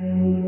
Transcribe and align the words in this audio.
Amen. 0.00 0.41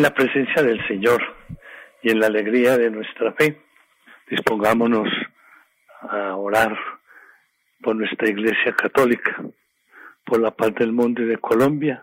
En 0.00 0.04
la 0.04 0.14
presencia 0.14 0.62
del 0.62 0.80
Señor 0.88 1.20
y 2.02 2.10
en 2.10 2.20
la 2.20 2.28
alegría 2.28 2.78
de 2.78 2.90
nuestra 2.90 3.34
fe. 3.34 3.60
Dispongámonos 4.30 5.06
a 6.00 6.36
orar 6.36 6.74
por 7.82 7.96
nuestra 7.96 8.30
Iglesia 8.30 8.72
Católica, 8.72 9.36
por 10.24 10.40
la 10.40 10.52
paz 10.52 10.74
del 10.76 10.92
mundo 10.92 11.20
y 11.20 11.26
de 11.26 11.36
Colombia 11.36 12.02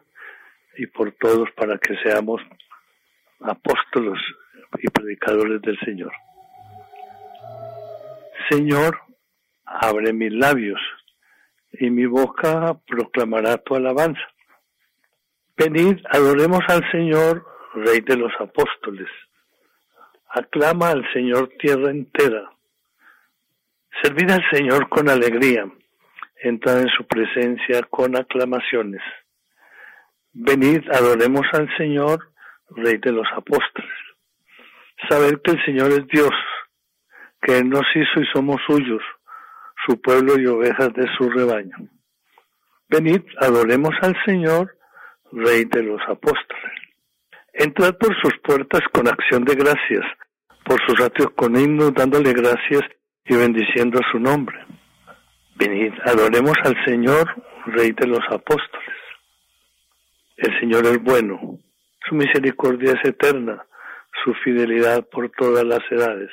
y 0.77 0.85
por 0.85 1.11
todos 1.13 1.49
para 1.53 1.79
que 1.79 1.97
seamos 2.03 2.39
apóstolos 3.41 4.19
y 4.77 4.87
predicadores 4.89 5.59
del 5.63 5.79
Señor. 5.79 6.11
Señor, 8.47 8.99
abre 9.65 10.13
mis 10.13 10.33
labios 10.33 10.79
y 11.71 11.89
mi 11.89 12.05
boca 12.05 12.77
proclamará 12.85 13.57
tu 13.57 13.73
alabanza. 13.75 14.21
Venid, 15.57 15.97
adoremos 16.11 16.61
al 16.67 16.87
Señor 16.91 17.56
Rey 17.85 18.01
de 18.01 18.17
los 18.17 18.31
apóstoles. 18.39 19.07
Aclama 20.29 20.89
al 20.89 21.07
Señor 21.13 21.49
tierra 21.59 21.91
entera. 21.91 22.51
Servid 24.01 24.31
al 24.31 24.43
Señor 24.51 24.89
con 24.89 25.09
alegría. 25.09 25.69
Entrad 26.41 26.81
en 26.81 26.89
su 26.89 27.05
presencia 27.05 27.83
con 27.89 28.15
aclamaciones. 28.15 29.01
Venid, 30.33 30.89
adoremos 30.91 31.45
al 31.53 31.69
Señor, 31.77 32.31
Rey 32.69 32.97
de 32.97 33.11
los 33.11 33.27
apóstoles. 33.35 33.91
Sabed 35.07 35.41
que 35.43 35.51
el 35.51 35.65
Señor 35.65 35.91
es 35.91 36.07
Dios, 36.07 36.33
que 37.41 37.57
Él 37.59 37.69
nos 37.69 37.85
hizo 37.95 38.21
y 38.21 38.25
somos 38.33 38.59
suyos, 38.67 39.01
su 39.85 40.01
pueblo 40.01 40.39
y 40.39 40.47
ovejas 40.47 40.93
de 40.93 41.07
su 41.15 41.29
rebaño. 41.29 41.77
Venid, 42.89 43.21
adoremos 43.39 43.91
al 44.01 44.15
Señor, 44.25 44.75
Rey 45.31 45.65
de 45.65 45.83
los 45.83 46.01
apóstoles. 46.07 46.56
Entrad 47.59 47.97
por 47.97 48.15
sus 48.21 48.37
puertas 48.43 48.81
con 48.93 49.07
acción 49.07 49.43
de 49.43 49.55
gracias, 49.55 50.05
por 50.63 50.79
sus 50.85 51.01
atrios 51.01 51.31
con 51.35 51.57
himnos, 51.57 51.91
dándole 51.91 52.31
gracias 52.31 52.83
y 53.25 53.35
bendiciendo 53.35 53.99
su 54.11 54.19
nombre. 54.19 54.63
Venid, 55.55 55.91
adoremos 56.05 56.53
al 56.63 56.75
Señor, 56.85 57.25
Rey 57.65 57.93
de 57.93 58.05
los 58.05 58.19
apóstoles. 58.29 58.95
El 60.35 60.59
Señor 60.59 60.85
es 60.85 61.01
bueno, 61.01 61.57
su 62.07 62.13
misericordia 62.13 62.91
es 62.91 63.09
eterna, 63.09 63.65
su 64.23 64.35
fidelidad 64.35 65.09
por 65.09 65.31
todas 65.31 65.63
las 65.63 65.81
edades. 65.89 66.29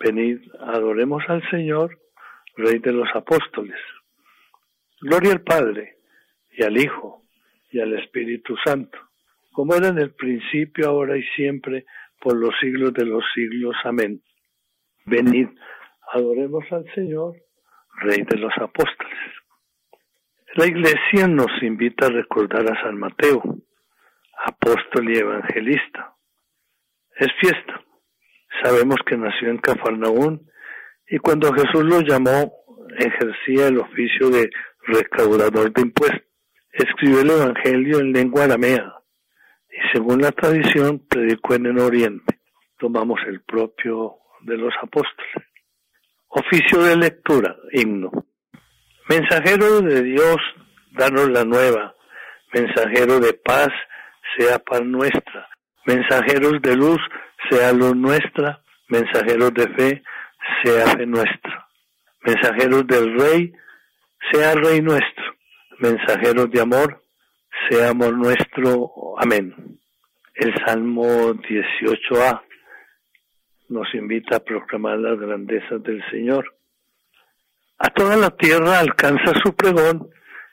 Venid, 0.00 0.38
adoremos 0.60 1.22
al 1.28 1.46
Señor, 1.50 1.98
Rey 2.56 2.78
de 2.78 2.92
los 2.92 3.08
apóstoles. 3.14 3.78
Gloria 4.98 5.32
al 5.32 5.42
Padre, 5.42 5.98
y 6.52 6.64
al 6.64 6.78
Hijo, 6.78 7.22
y 7.70 7.80
al 7.80 7.98
Espíritu 7.98 8.56
Santo 8.64 8.98
como 9.52 9.74
era 9.74 9.88
en 9.88 9.98
el 9.98 10.14
principio, 10.14 10.88
ahora 10.88 11.16
y 11.16 11.22
siempre, 11.36 11.84
por 12.20 12.36
los 12.36 12.54
siglos 12.60 12.92
de 12.94 13.04
los 13.04 13.22
siglos. 13.34 13.74
Amén. 13.84 14.22
Venid, 15.04 15.48
adoremos 16.12 16.64
al 16.70 16.84
Señor, 16.94 17.36
Rey 18.00 18.22
de 18.28 18.38
los 18.38 18.52
apóstoles. 18.58 19.18
La 20.54 20.66
Iglesia 20.66 21.28
nos 21.28 21.50
invita 21.62 22.06
a 22.06 22.10
recordar 22.10 22.70
a 22.70 22.82
San 22.82 22.98
Mateo, 22.98 23.42
apóstol 24.44 25.10
y 25.10 25.18
evangelista. 25.18 26.14
Es 27.16 27.28
fiesta. 27.40 27.84
Sabemos 28.62 28.96
que 29.06 29.16
nació 29.16 29.50
en 29.50 29.58
Cafarnaún 29.58 30.46
y 31.08 31.18
cuando 31.18 31.52
Jesús 31.52 31.84
lo 31.84 32.00
llamó 32.00 32.52
ejercía 32.98 33.68
el 33.68 33.78
oficio 33.78 34.28
de 34.30 34.50
recaudador 34.86 35.72
de 35.72 35.82
impuestos. 35.82 36.22
Escribió 36.72 37.20
el 37.20 37.30
Evangelio 37.30 38.00
en 38.00 38.12
lengua 38.12 38.44
aramea 38.44 39.01
y 39.72 39.92
según 39.92 40.20
la 40.20 40.32
tradición 40.32 41.00
predicó 41.08 41.54
en 41.54 41.66
el 41.66 41.78
Oriente. 41.78 42.40
Tomamos 42.78 43.20
el 43.26 43.40
propio 43.42 44.16
de 44.42 44.56
los 44.56 44.74
apóstoles. 44.82 45.30
Oficio 46.28 46.82
de 46.82 46.96
lectura, 46.96 47.56
himno. 47.72 48.10
Mensajero 49.08 49.80
de 49.80 50.02
Dios, 50.02 50.36
danos 50.92 51.28
la 51.30 51.44
nueva. 51.44 51.94
Mensajero 52.52 53.18
de 53.20 53.32
paz, 53.34 53.68
sea 54.36 54.58
paz 54.58 54.82
nuestra. 54.82 55.48
Mensajeros 55.86 56.60
de 56.62 56.76
luz, 56.76 57.00
sea 57.50 57.72
luz 57.72 57.96
nuestra. 57.96 58.62
Mensajeros 58.88 59.54
de 59.54 59.68
fe, 59.68 60.02
sea 60.62 60.86
fe 60.96 61.06
nuestra. 61.06 61.68
Mensajeros 62.22 62.86
del 62.86 63.18
Rey, 63.18 63.52
sea 64.30 64.54
Rey 64.54 64.80
nuestro. 64.80 65.24
Mensajeros 65.78 66.50
de 66.50 66.60
amor, 66.60 67.01
sea 67.68 67.90
amor 67.90 68.16
nuestro. 68.16 68.90
Amén. 69.18 69.78
El 70.34 70.54
Salmo 70.64 71.34
18a 71.34 72.42
nos 73.68 73.94
invita 73.94 74.36
a 74.36 74.40
proclamar 74.40 74.98
las 74.98 75.18
grandezas 75.18 75.82
del 75.82 76.02
Señor. 76.10 76.56
A 77.78 77.88
toda 77.90 78.16
la 78.16 78.30
tierra 78.30 78.80
alcanza 78.80 79.32
su 79.42 79.54
pregón 79.54 80.08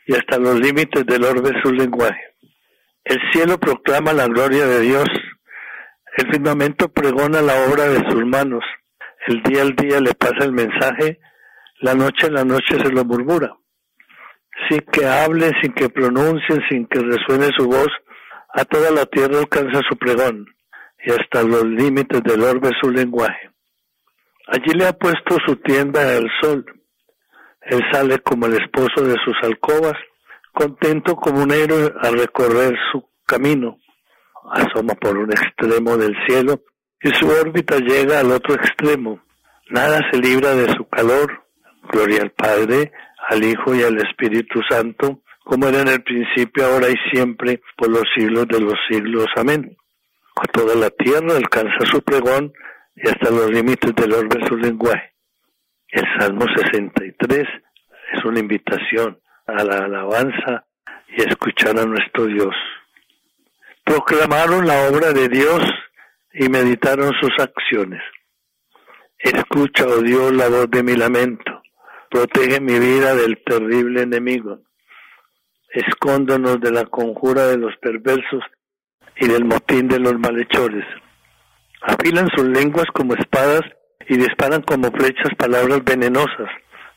y 0.08 0.16
hasta 0.16 0.38
los 0.38 0.60
límites 0.60 1.06
del 1.06 1.24
orbe 1.24 1.52
su 1.62 1.72
lenguaje. 1.72 2.36
El 3.04 3.20
cielo 3.32 3.60
proclama 3.60 4.14
la 4.14 4.28
gloria 4.28 4.66
de 4.66 4.82
Dios. 4.82 5.08
El 6.18 6.32
firmamento 6.32 6.90
pregona 6.90 7.42
la 7.42 7.66
obra 7.70 7.88
de 7.88 8.10
sus 8.10 8.26
manos. 8.26 8.64
El 9.28 9.44
día 9.44 9.62
al 9.62 9.76
día 9.76 10.00
le 10.00 10.14
pasa 10.14 10.46
el 10.46 10.54
mensaje. 10.54 11.20
La 11.82 11.94
noche 11.94 12.28
a 12.28 12.32
la 12.32 12.44
noche 12.44 12.80
se 12.80 12.92
lo 12.92 13.06
murmura 13.06 13.59
sin 14.68 14.82
que 14.92 15.06
hable, 15.06 15.52
sin 15.62 15.74
que 15.74 15.90
pronuncie, 15.90 16.58
sin 16.70 16.88
que 16.88 17.00
resuene 17.00 17.50
su 17.58 17.68
voz, 17.68 17.90
a 18.54 18.66
toda 18.66 18.92
la 18.92 19.06
tierra 19.06 19.40
alcanza 19.40 19.82
su 19.88 19.96
pregón 19.98 20.46
y 21.06 21.12
hasta 21.12 21.44
los 21.44 21.64
límites 21.66 22.22
del 22.24 22.44
orbe 22.44 22.72
su 22.82 22.90
lenguaje. 22.90 23.52
Allí 24.48 24.74
le 24.74 24.88
ha 24.88 24.94
puesto 24.94 25.38
su 25.46 25.56
tienda 25.58 26.14
el 26.18 26.28
sol. 26.42 26.66
Él 27.62 27.82
sale 27.92 28.20
como 28.20 28.48
el 28.48 28.54
esposo 28.54 29.04
de 29.04 29.16
sus 29.24 29.36
alcobas, 29.44 29.94
contento 30.54 31.16
como 31.16 31.44
un 31.44 31.52
héroe 31.52 31.94
al 32.02 32.18
recorrer 32.18 32.76
su 32.92 33.08
camino. 33.26 33.78
Asoma 34.52 34.96
por 34.96 35.18
un 35.18 35.32
extremo 35.32 35.96
del 35.98 36.16
cielo 36.28 36.64
y 37.02 37.10
su 37.10 37.28
órbita 37.28 37.78
llega 37.78 38.20
al 38.20 38.32
otro 38.32 38.56
extremo. 38.56 39.22
Nada 39.70 40.02
se 40.12 40.18
libra 40.18 40.56
de 40.56 40.74
su 40.74 40.88
calor. 40.90 41.44
Gloria 41.92 42.22
al 42.22 42.32
Padre, 42.32 42.92
al 43.30 43.44
Hijo 43.44 43.76
y 43.76 43.84
al 43.84 43.98
Espíritu 43.98 44.62
Santo, 44.70 45.22
como 45.44 45.68
era 45.68 45.82
en 45.82 45.88
el 45.88 46.04
principio, 46.04 46.66
ahora 46.66 46.90
y 46.90 46.96
siempre, 47.12 47.62
por 47.78 47.90
los 47.90 48.04
siglos 48.16 48.48
de 48.48 48.60
los 48.60 48.76
siglos. 48.90 49.28
Amén. 49.36 49.76
A 50.36 50.48
toda 50.48 50.76
la 50.76 50.90
tierra 50.90 51.36
alcanza 51.36 51.86
su 51.86 52.02
pregón 52.02 52.54
y 52.96 53.08
hasta 53.08 53.32
los 53.32 53.50
límites 53.50 53.94
del 53.96 54.14
orbe 54.14 54.48
su 54.48 54.58
lenguaje. 54.58 55.14
El 55.90 56.06
Salmo 56.20 56.46
63 56.56 57.48
es 58.14 58.26
una 58.26 58.40
invitación 58.40 59.20
a 59.48 59.64
la 59.64 59.86
alabanza 59.86 60.66
y 61.08 61.22
a 61.22 61.26
escuchar 61.26 61.80
a 61.80 61.86
nuestro 61.86 62.26
Dios. 62.28 62.56
Proclamaron 63.84 64.68
la 64.68 64.88
obra 64.88 65.12
de 65.14 65.30
Dios 65.30 65.64
y 66.34 66.48
meditaron 66.48 67.12
sus 67.20 67.32
acciones. 67.40 68.02
Escucha, 69.18 69.86
oh 69.88 70.02
Dios, 70.02 70.32
la 70.34 70.48
voz 70.48 70.70
de 70.70 70.84
mi 70.84 70.96
lamento 70.96 71.59
Protege 72.10 72.60
mi 72.60 72.80
vida 72.80 73.14
del 73.14 73.38
terrible 73.46 74.02
enemigo. 74.02 74.62
Escóndonos 75.72 76.60
de 76.60 76.72
la 76.72 76.86
conjura 76.86 77.46
de 77.46 77.58
los 77.58 77.76
perversos 77.78 78.44
y 79.18 79.28
del 79.28 79.46
motín 79.46 79.88
de 79.88 80.00
los 80.00 80.18
malhechores. 80.18 80.86
Afilan 81.84 82.28
sus 82.36 82.48
lenguas 82.48 82.88
como 82.96 83.14
espadas 83.14 83.62
y 84.08 84.18
disparan 84.18 84.64
como 84.64 84.90
flechas 84.92 85.36
palabras 85.38 85.84
venenosas 85.84 86.50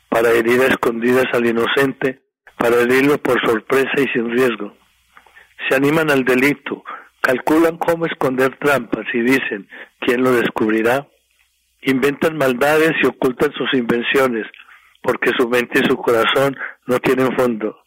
para 0.09 0.31
herir 0.31 0.61
a 0.61 0.67
escondidas 0.67 1.25
al 1.33 1.45
inocente, 1.45 2.23
para 2.57 2.81
herirlo 2.81 3.19
por 3.19 3.39
sorpresa 3.45 3.93
y 3.97 4.07
sin 4.07 4.31
riesgo. 4.31 4.75
Se 5.69 5.75
animan 5.75 6.09
al 6.09 6.25
delito, 6.25 6.83
calculan 7.21 7.77
cómo 7.77 8.07
esconder 8.07 8.57
trampas 8.57 9.05
y 9.13 9.21
dicen, 9.21 9.69
¿quién 9.99 10.23
lo 10.23 10.31
descubrirá? 10.31 11.07
Inventan 11.83 12.35
maldades 12.35 12.93
y 13.03 13.05
ocultan 13.05 13.53
sus 13.53 13.71
invenciones, 13.75 14.47
porque 15.03 15.31
su 15.37 15.47
mente 15.47 15.81
y 15.83 15.87
su 15.87 15.97
corazón 15.97 16.55
no 16.87 16.97
tienen 16.99 17.35
fondo. 17.37 17.77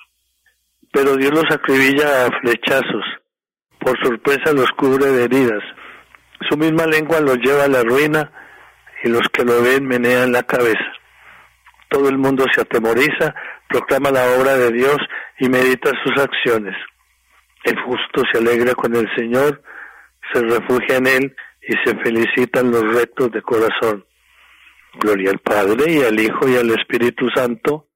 Pero 0.93 1.17
Dios 1.17 1.33
los 1.33 1.51
acribilla 1.51 2.27
a 2.27 2.41
flechazos, 2.41 3.05
por 3.81 3.99
sorpresa 4.05 4.53
los 4.53 4.71
cubre 4.73 5.07
de 5.07 5.25
heridas. 5.25 5.63
Su 6.49 6.57
misma 6.57 6.87
lengua 6.87 7.21
los 7.21 7.39
lleva 7.39 7.65
a 7.65 7.69
la 7.69 7.83
ruina 7.83 8.31
y 9.03 9.09
los 9.09 9.23
que 9.33 9.45
lo 9.45 9.63
ven 9.63 9.87
menean 9.87 10.33
la 10.33 10.43
cabeza. 10.43 10.93
Todo 11.89 12.09
el 12.09 12.19
mundo 12.19 12.45
se 12.53 12.61
atemoriza, 12.61 13.35
proclama 13.69 14.11
la 14.11 14.25
obra 14.39 14.57
de 14.57 14.71
Dios 14.71 14.99
y 15.39 15.49
medita 15.49 15.91
sus 16.05 16.23
acciones. 16.23 16.77
El 17.65 17.81
justo 17.81 18.23
se 18.31 18.39
alegra 18.39 18.75
con 18.75 18.95
el 18.95 19.09
Señor, 19.17 19.63
se 20.33 20.43
refugia 20.43 20.97
en 20.97 21.07
Él 21.07 21.37
y 21.63 21.75
se 21.85 21.97
felicitan 21.99 22.71
los 22.71 22.83
rectos 22.95 23.31
de 23.33 23.43
corazón. 23.43 24.05
Gloria 24.99 25.31
al 25.31 25.39
Padre 25.39 25.93
y 25.93 26.03
al 26.03 26.19
Hijo 26.19 26.49
y 26.49 26.57
al 26.57 26.71
Espíritu 26.71 27.29
Santo, 27.35 27.89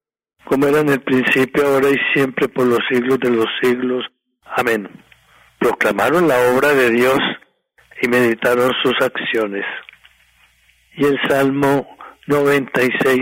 como 0.45 0.67
era 0.67 0.81
en 0.81 0.89
el 0.89 1.01
principio, 1.01 1.67
ahora 1.67 1.91
y 1.91 1.99
siempre, 2.13 2.49
por 2.49 2.67
los 2.67 2.81
siglos 2.91 3.19
de 3.21 3.31
los 3.31 3.47
siglos. 3.63 4.05
Amén. 4.45 4.89
Proclamaron 5.59 6.27
la 6.27 6.39
obra 6.53 6.69
de 6.75 6.91
Dios 6.91 7.19
y 8.03 8.09
meditaron 8.09 8.73
sus 8.83 8.95
acciones. 9.01 9.65
Y 10.97 11.05
el 11.05 11.19
Salmo 11.29 11.97
96 12.27 13.21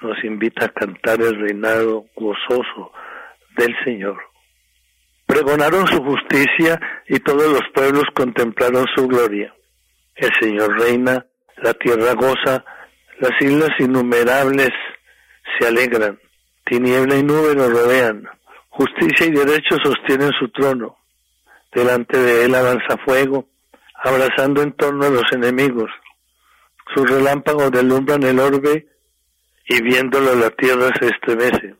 nos 0.00 0.24
invita 0.24 0.66
a 0.66 0.68
cantar 0.68 1.20
el 1.20 1.40
reinado 1.40 2.06
gozoso 2.16 2.92
del 3.56 3.74
Señor. 3.84 4.20
Pregonaron 5.26 5.86
su 5.86 6.02
justicia 6.02 6.80
y 7.08 7.20
todos 7.20 7.50
los 7.50 7.62
pueblos 7.74 8.04
contemplaron 8.14 8.86
su 8.94 9.06
gloria. 9.06 9.54
El 10.14 10.30
Señor 10.40 10.78
reina, 10.78 11.24
la 11.62 11.72
tierra 11.74 12.14
goza, 12.14 12.64
las 13.20 13.40
islas 13.40 13.70
innumerables 13.78 14.70
se 15.58 15.66
alegran, 15.66 16.18
tiniebla 16.64 17.16
y 17.16 17.22
nube 17.22 17.54
lo 17.54 17.70
rodean, 17.70 18.28
justicia 18.68 19.26
y 19.26 19.30
derecho 19.30 19.76
sostienen 19.82 20.32
su 20.38 20.48
trono. 20.48 20.96
Delante 21.72 22.18
de 22.18 22.44
él 22.44 22.54
avanza 22.54 22.98
fuego, 23.04 23.48
abrazando 23.94 24.60
en 24.62 24.72
torno 24.72 25.06
a 25.06 25.10
los 25.10 25.24
enemigos. 25.32 25.90
Sus 26.94 27.08
relámpagos 27.08 27.70
delumbran 27.70 28.22
el 28.24 28.40
orbe 28.40 28.88
y 29.66 29.82
viéndolo 29.82 30.34
la 30.34 30.50
tierra 30.50 30.90
se 31.00 31.06
estremece. 31.06 31.76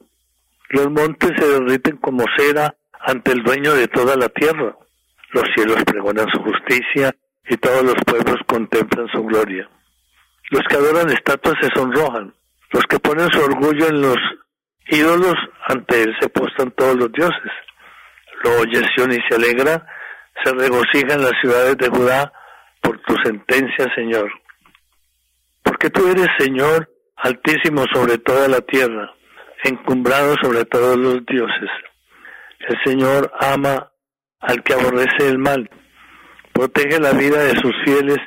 Los 0.71 0.91
montes 0.91 1.33
se 1.37 1.47
derriten 1.47 1.97
como 1.99 2.25
cera 2.37 2.75
ante 3.01 3.33
el 3.33 3.43
dueño 3.43 3.75
de 3.75 3.89
toda 3.89 4.17
la 4.17 4.29
tierra. 4.29 4.77
Los 5.33 5.45
cielos 5.55 5.83
pregonan 5.85 6.29
su 6.33 6.41
justicia 6.41 7.15
y 7.49 7.57
todos 7.57 7.83
los 7.83 7.97
pueblos 8.07 8.37
contemplan 8.47 9.09
su 9.09 9.23
gloria. 9.25 9.69
Los 10.51 10.63
que 10.69 10.77
adoran 10.77 11.11
estatuas 11.11 11.57
se 11.61 11.69
sonrojan, 11.75 12.35
los 12.73 12.85
que 12.85 12.99
ponen 12.99 13.31
su 13.31 13.41
orgullo 13.41 13.89
en 13.89 14.03
los 14.03 14.17
ídolos, 14.89 15.35
ante 15.67 16.03
él 16.03 16.15
se 16.21 16.29
postran 16.29 16.71
todos 16.73 16.97
los 16.97 17.13
dioses. 17.13 17.53
Lo 18.45 18.61
oye 18.61 18.83
Sion 18.95 19.13
y 19.13 19.19
se 19.29 19.37
alegra, 19.37 19.87
se 20.45 20.53
regocijan 20.53 21.23
las 21.23 21.33
ciudades 21.41 21.77
de 21.79 21.89
Judá 21.89 22.33
por 22.81 22.99
tu 23.03 23.15
sentencia, 23.25 23.93
Señor. 23.95 24.31
Porque 25.63 25.91
tú 25.91 26.09
eres 26.09 26.29
Señor 26.39 26.89
altísimo 27.17 27.85
sobre 27.93 28.19
toda 28.19 28.49
la 28.49 28.61
tierra, 28.61 29.13
encumbrado 29.65 30.35
sobre 30.43 30.65
todos 30.65 30.97
los 30.97 31.25
dioses. 31.27 31.71
El 32.69 32.79
Señor 32.85 33.33
ama 33.41 33.93
al 34.41 34.63
que 34.63 34.75
aborrece 34.75 35.29
el 35.29 35.39
mal, 35.39 35.71
protege 36.53 37.01
la 37.01 37.13
vida 37.13 37.43
de 37.45 37.55
sus 37.61 37.73
fieles 37.85 38.19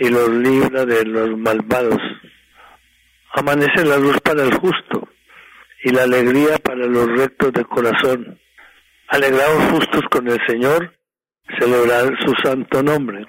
y 0.00 0.08
los 0.08 0.28
libra 0.30 0.84
de 0.84 1.04
los 1.04 1.36
malvados. 1.38 2.00
Amanece 3.34 3.84
la 3.84 3.98
luz 3.98 4.20
para 4.20 4.42
el 4.42 4.54
justo 4.54 5.08
y 5.84 5.90
la 5.90 6.02
alegría 6.02 6.58
para 6.58 6.86
los 6.86 7.06
rectos 7.06 7.52
de 7.52 7.64
corazón. 7.64 8.38
Alegrados 9.08 9.70
justos 9.70 10.02
con 10.10 10.28
el 10.28 10.38
Señor, 10.46 10.94
celebrar 11.58 12.16
su 12.24 12.34
santo 12.42 12.82
nombre. 12.82 13.26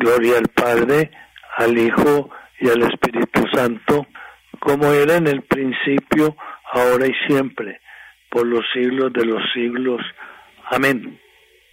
Gloria 0.00 0.38
al 0.38 0.48
Padre, 0.48 1.10
al 1.56 1.76
Hijo 1.76 2.30
y 2.60 2.68
al 2.68 2.82
Espíritu 2.82 3.44
Santo, 3.52 4.06
como 4.60 4.92
era 4.92 5.16
en 5.16 5.26
el 5.26 5.42
principio, 5.42 6.36
ahora 6.72 7.06
y 7.06 7.14
siempre 7.26 7.80
por 8.30 8.46
los 8.46 8.64
siglos 8.72 9.12
de 9.12 9.24
los 9.24 9.42
siglos. 9.52 10.00
Amén. 10.70 11.18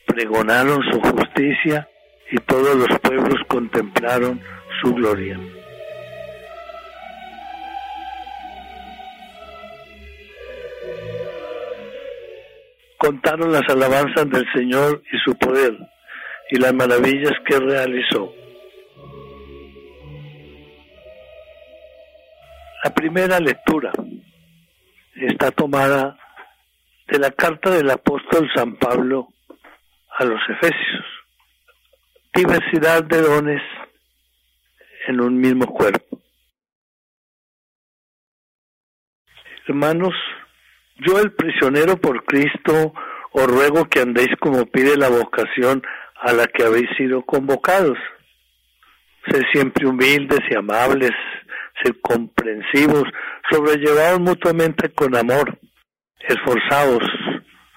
Pregonaron 0.05 0.81
su 0.91 0.99
justicia 1.01 1.87
y 2.31 2.37
todos 2.37 2.75
los 2.75 2.99
pueblos 2.99 3.39
contemplaron 3.47 4.41
su 4.81 4.93
gloria. 4.93 5.39
Contaron 12.97 13.51
las 13.51 13.67
alabanzas 13.69 14.29
del 14.29 14.45
Señor 14.53 15.03
y 15.11 15.17
su 15.19 15.37
poder 15.37 15.77
y 16.49 16.57
las 16.57 16.73
maravillas 16.73 17.33
que 17.45 17.59
realizó. 17.59 18.33
La 22.83 22.93
primera 22.93 23.39
lectura 23.39 23.91
está 25.15 25.51
tomada 25.51 26.17
de 27.07 27.19
la 27.19 27.31
carta 27.31 27.71
del 27.71 27.89
apóstol 27.89 28.49
San 28.55 28.75
Pablo 28.77 29.29
a 30.17 30.25
los 30.25 30.39
Efesios. 30.49 31.05
Diversidad 32.33 33.03
de 33.03 33.21
dones 33.21 33.61
en 35.07 35.21
un 35.21 35.39
mismo 35.39 35.67
cuerpo. 35.67 36.19
Hermanos, 39.67 40.13
yo 40.97 41.19
el 41.19 41.33
prisionero 41.33 41.97
por 41.97 42.23
Cristo 42.25 42.93
os 43.31 43.47
ruego 43.47 43.85
que 43.85 44.01
andéis 44.01 44.29
como 44.39 44.65
pide 44.65 44.97
la 44.97 45.09
vocación 45.09 45.81
a 46.21 46.33
la 46.33 46.47
que 46.47 46.63
habéis 46.63 46.89
sido 46.97 47.23
convocados. 47.23 47.97
Sed 49.27 49.41
siempre 49.51 49.87
humildes 49.87 50.39
y 50.49 50.55
amables, 50.55 51.11
sed 51.83 51.95
comprensivos, 52.01 53.03
sobrellevados 53.49 54.19
mutuamente 54.19 54.89
con 54.93 55.15
amor 55.15 55.57
esforzados 56.27 57.03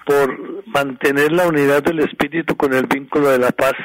por 0.09 0.65
mantener 0.65 1.31
la 1.31 1.47
unidad 1.47 1.83
del 1.83 1.99
espíritu 1.99 2.57
con 2.57 2.73
el 2.73 2.87
vínculo 2.87 3.29
de 3.29 3.37
la 3.37 3.51
paz. 3.51 3.75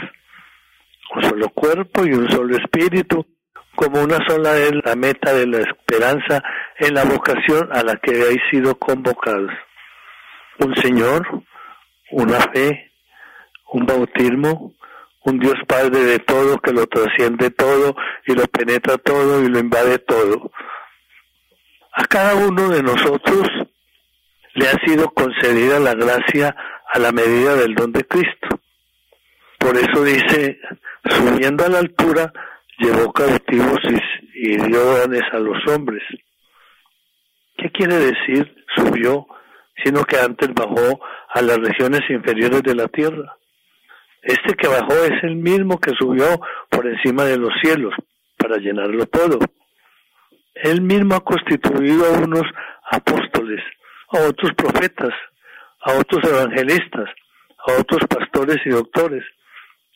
Un 1.15 1.23
solo 1.23 1.51
cuerpo 1.51 2.07
y 2.07 2.15
un 2.15 2.31
solo 2.31 2.57
espíritu, 2.57 3.27
como 3.77 4.03
una 4.03 4.27
sola 4.27 4.57
es 4.57 4.73
la 4.87 4.97
meta 4.97 5.35
de 5.35 5.47
la 5.47 5.59
esperanza 5.59 6.43
en 6.79 6.95
la 6.95 7.05
vocación 7.05 7.69
a 7.73 7.83
la 7.83 7.97
que 7.97 8.13
habéis 8.13 8.41
sido 8.51 8.75
convocados. 8.79 9.51
Un 10.61 10.75
Señor, 10.77 11.45
una 12.11 12.41
fe, 12.41 12.91
un 13.73 13.85
bautismo, 13.85 14.73
un 15.27 15.39
Dios 15.39 15.57
Padre 15.69 16.05
de 16.05 16.21
todo 16.21 16.57
que 16.57 16.73
lo 16.73 16.87
trasciende 16.87 17.51
todo 17.51 17.97
y 18.27 18.33
lo 18.33 18.47
penetra 18.47 18.97
todo 18.97 19.45
y 19.45 19.49
lo 19.51 19.59
invade 19.59 19.99
todo. 19.99 20.51
A 21.93 22.07
cada 22.07 22.35
uno 22.35 22.71
de 22.71 22.83
nosotros 22.83 23.47
le 24.55 24.69
ha 24.69 24.79
sido 24.87 25.11
concedida 25.11 25.79
la 25.79 25.95
gracia 25.95 26.55
a 26.93 26.99
la 26.99 27.13
medida 27.13 27.57
del 27.57 27.75
don 27.75 27.93
de 27.93 28.05
Cristo. 28.05 28.61
Por 29.59 29.77
eso 29.77 30.05
dice, 30.05 30.61
subiendo 31.09 31.65
a 31.65 31.69
la 31.69 31.79
altura, 31.79 32.33
llevó 32.79 33.13
cautivos 33.13 33.79
y, 34.35 34.57
dio 34.57 34.81
dones 34.81 35.23
a 35.33 35.39
los 35.39 35.57
hombres. 35.69 36.03
¿Qué 37.57 37.71
quiere 37.71 37.95
decir 37.97 38.55
subió? 38.77 39.27
Sino 39.83 40.05
que 40.05 40.19
antes 40.19 40.53
bajó 40.55 41.01
a 41.33 41.43
las 41.43 41.59
regiones 41.59 42.03
inferiores 42.09 42.63
de 42.63 42.75
la 42.75 42.89
tierra. 42.89 43.37
Este 44.23 44.55
que 44.55 44.69
bajó 44.69 44.95
es 45.05 45.23
el 45.23 45.37
mismo 45.37 45.79
que 45.79 45.93
subió 45.99 46.41
por 46.71 46.87
encima 46.87 47.25
de 47.25 47.39
los 47.39 47.53
cielos 47.63 47.95
para 48.37 48.57
llenarlo 48.59 49.07
todo. 49.07 49.39
Él 50.55 50.81
mismo 50.83 51.17
ha 51.17 51.25
constituido 51.25 52.07
a 52.07 52.19
unos 52.19 52.45
apóstoles, 52.91 53.63
a 54.15 54.29
otros 54.29 54.53
profetas, 54.55 55.13
a 55.81 55.93
otros 55.93 56.23
evangelistas, 56.25 57.11
a 57.67 57.81
otros 57.81 58.01
pastores 58.09 58.59
y 58.65 58.71
doctores, 58.71 59.25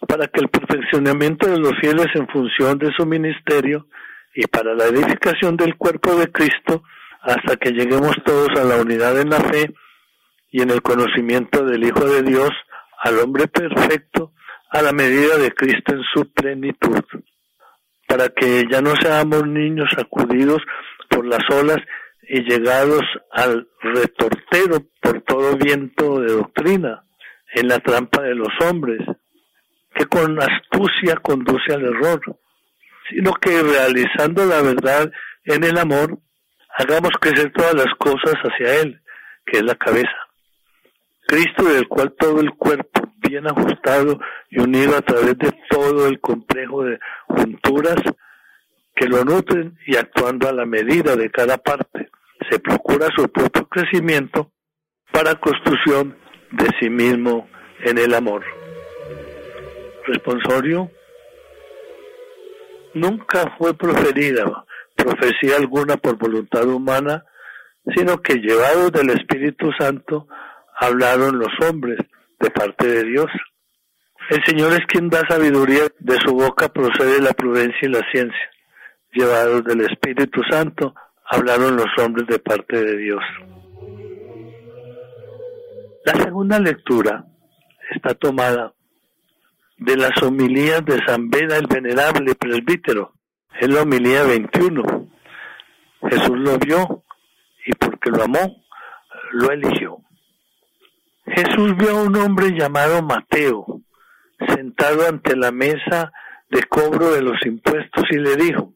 para 0.06 0.26
que 0.26 0.40
el 0.40 0.48
perfeccionamiento 0.48 1.48
de 1.48 1.58
los 1.58 1.72
fieles 1.80 2.06
en 2.14 2.26
función 2.28 2.78
de 2.78 2.92
su 2.96 3.06
ministerio 3.06 3.86
y 4.34 4.46
para 4.46 4.74
la 4.74 4.86
edificación 4.86 5.56
del 5.56 5.76
cuerpo 5.76 6.14
de 6.16 6.30
Cristo, 6.30 6.82
hasta 7.20 7.56
que 7.56 7.72
lleguemos 7.72 8.16
todos 8.24 8.48
a 8.58 8.64
la 8.64 8.76
unidad 8.76 9.20
en 9.20 9.30
la 9.30 9.40
fe 9.40 9.72
y 10.50 10.62
en 10.62 10.70
el 10.70 10.82
conocimiento 10.82 11.64
del 11.64 11.84
Hijo 11.84 12.04
de 12.04 12.22
Dios, 12.22 12.50
al 13.02 13.18
hombre 13.18 13.48
perfecto, 13.48 14.32
a 14.70 14.82
la 14.82 14.92
medida 14.92 15.36
de 15.36 15.52
Cristo 15.52 15.94
en 15.94 16.02
su 16.12 16.32
plenitud, 16.32 17.02
para 18.06 18.28
que 18.28 18.64
ya 18.70 18.80
no 18.80 18.94
seamos 18.96 19.46
niños 19.46 19.88
sacudidos 19.96 20.62
por 21.08 21.26
las 21.26 21.42
olas 21.50 21.78
y 22.28 22.42
llegados 22.42 23.02
al 23.32 23.68
retortero 23.80 24.84
por 25.00 25.22
todo 25.22 25.56
viento 25.56 26.20
de 26.20 26.32
doctrina, 26.32 27.04
en 27.54 27.68
la 27.68 27.78
trampa 27.78 28.22
de 28.22 28.34
los 28.34 28.48
hombres, 28.60 29.00
que 29.94 30.06
con 30.06 30.38
astucia 30.40 31.16
conduce 31.22 31.72
al 31.72 31.82
error, 31.82 32.20
sino 33.10 33.32
que 33.34 33.62
realizando 33.62 34.44
la 34.44 34.60
verdad 34.60 35.10
en 35.44 35.64
el 35.64 35.78
amor, 35.78 36.18
Hagamos 36.80 37.10
crecer 37.20 37.52
todas 37.52 37.74
las 37.74 37.92
cosas 37.98 38.34
hacia 38.34 38.80
Él, 38.80 39.02
que 39.44 39.58
es 39.58 39.64
la 39.64 39.74
cabeza. 39.74 40.14
Cristo 41.26 41.64
del 41.64 41.88
cual 41.88 42.14
todo 42.16 42.40
el 42.40 42.52
cuerpo, 42.52 43.12
bien 43.16 43.48
ajustado 43.48 44.20
y 44.48 44.60
unido 44.60 44.96
a 44.96 45.02
través 45.02 45.36
de 45.38 45.52
todo 45.68 46.06
el 46.06 46.20
complejo 46.20 46.84
de 46.84 47.00
junturas 47.26 47.96
que 48.94 49.06
lo 49.06 49.24
nutren 49.24 49.76
y 49.88 49.96
actuando 49.96 50.48
a 50.48 50.52
la 50.52 50.66
medida 50.66 51.16
de 51.16 51.28
cada 51.32 51.58
parte, 51.58 52.07
se 52.50 52.58
procura 52.58 53.08
su 53.16 53.28
propio 53.28 53.68
crecimiento 53.68 54.50
para 55.12 55.34
construcción 55.36 56.16
de 56.52 56.66
sí 56.80 56.90
mismo 56.90 57.48
en 57.80 57.98
el 57.98 58.14
amor. 58.14 58.44
Responsorio. 60.06 60.90
Nunca 62.94 63.54
fue 63.58 63.74
proferida 63.74 64.64
profecía 64.98 65.56
alguna 65.56 65.96
por 65.96 66.18
voluntad 66.18 66.66
humana, 66.66 67.24
sino 67.94 68.20
que 68.20 68.34
llevados 68.34 68.92
del 68.92 69.10
Espíritu 69.10 69.70
Santo 69.78 70.26
hablaron 70.78 71.38
los 71.38 71.52
hombres 71.66 71.98
de 72.40 72.50
parte 72.50 72.86
de 72.86 73.04
Dios. 73.04 73.26
El 74.30 74.44
Señor 74.44 74.72
es 74.72 74.84
quien 74.86 75.08
da 75.08 75.26
sabiduría, 75.26 75.84
de 76.00 76.16
su 76.26 76.34
boca 76.34 76.68
procede 76.68 77.22
la 77.22 77.32
prudencia 77.32 77.78
y 77.82 77.88
la 77.88 78.02
ciencia. 78.10 78.50
Llevados 79.12 79.64
del 79.64 79.80
Espíritu 79.82 80.42
Santo 80.50 80.94
hablaron 81.30 81.76
los 81.76 81.86
hombres 81.98 82.26
de 82.26 82.38
parte 82.38 82.82
de 82.82 82.96
Dios. 82.96 83.22
La 86.04 86.14
segunda 86.22 86.58
lectura 86.58 87.24
está 87.90 88.14
tomada 88.14 88.72
de 89.76 89.96
las 89.96 90.22
homilías 90.22 90.84
de 90.84 90.98
San 91.06 91.28
Beda 91.30 91.56
el 91.56 91.66
Venerable 91.66 92.34
Presbítero. 92.34 93.12
Es 93.60 93.68
la 93.68 93.82
homilía 93.82 94.24
21. 94.24 95.08
Jesús 96.08 96.38
lo 96.38 96.58
vio 96.58 97.04
y 97.66 97.74
porque 97.74 98.10
lo 98.10 98.24
amó, 98.24 98.62
lo 99.32 99.50
eligió. 99.50 99.98
Jesús 101.26 101.76
vio 101.76 101.90
a 101.90 102.02
un 102.02 102.16
hombre 102.16 102.52
llamado 102.52 103.02
Mateo 103.02 103.82
sentado 104.54 105.06
ante 105.06 105.36
la 105.36 105.50
mesa 105.50 106.12
de 106.50 106.62
cobro 106.62 107.10
de 107.12 107.22
los 107.22 107.44
impuestos 107.44 108.04
y 108.10 108.16
le 108.16 108.36
dijo, 108.36 108.72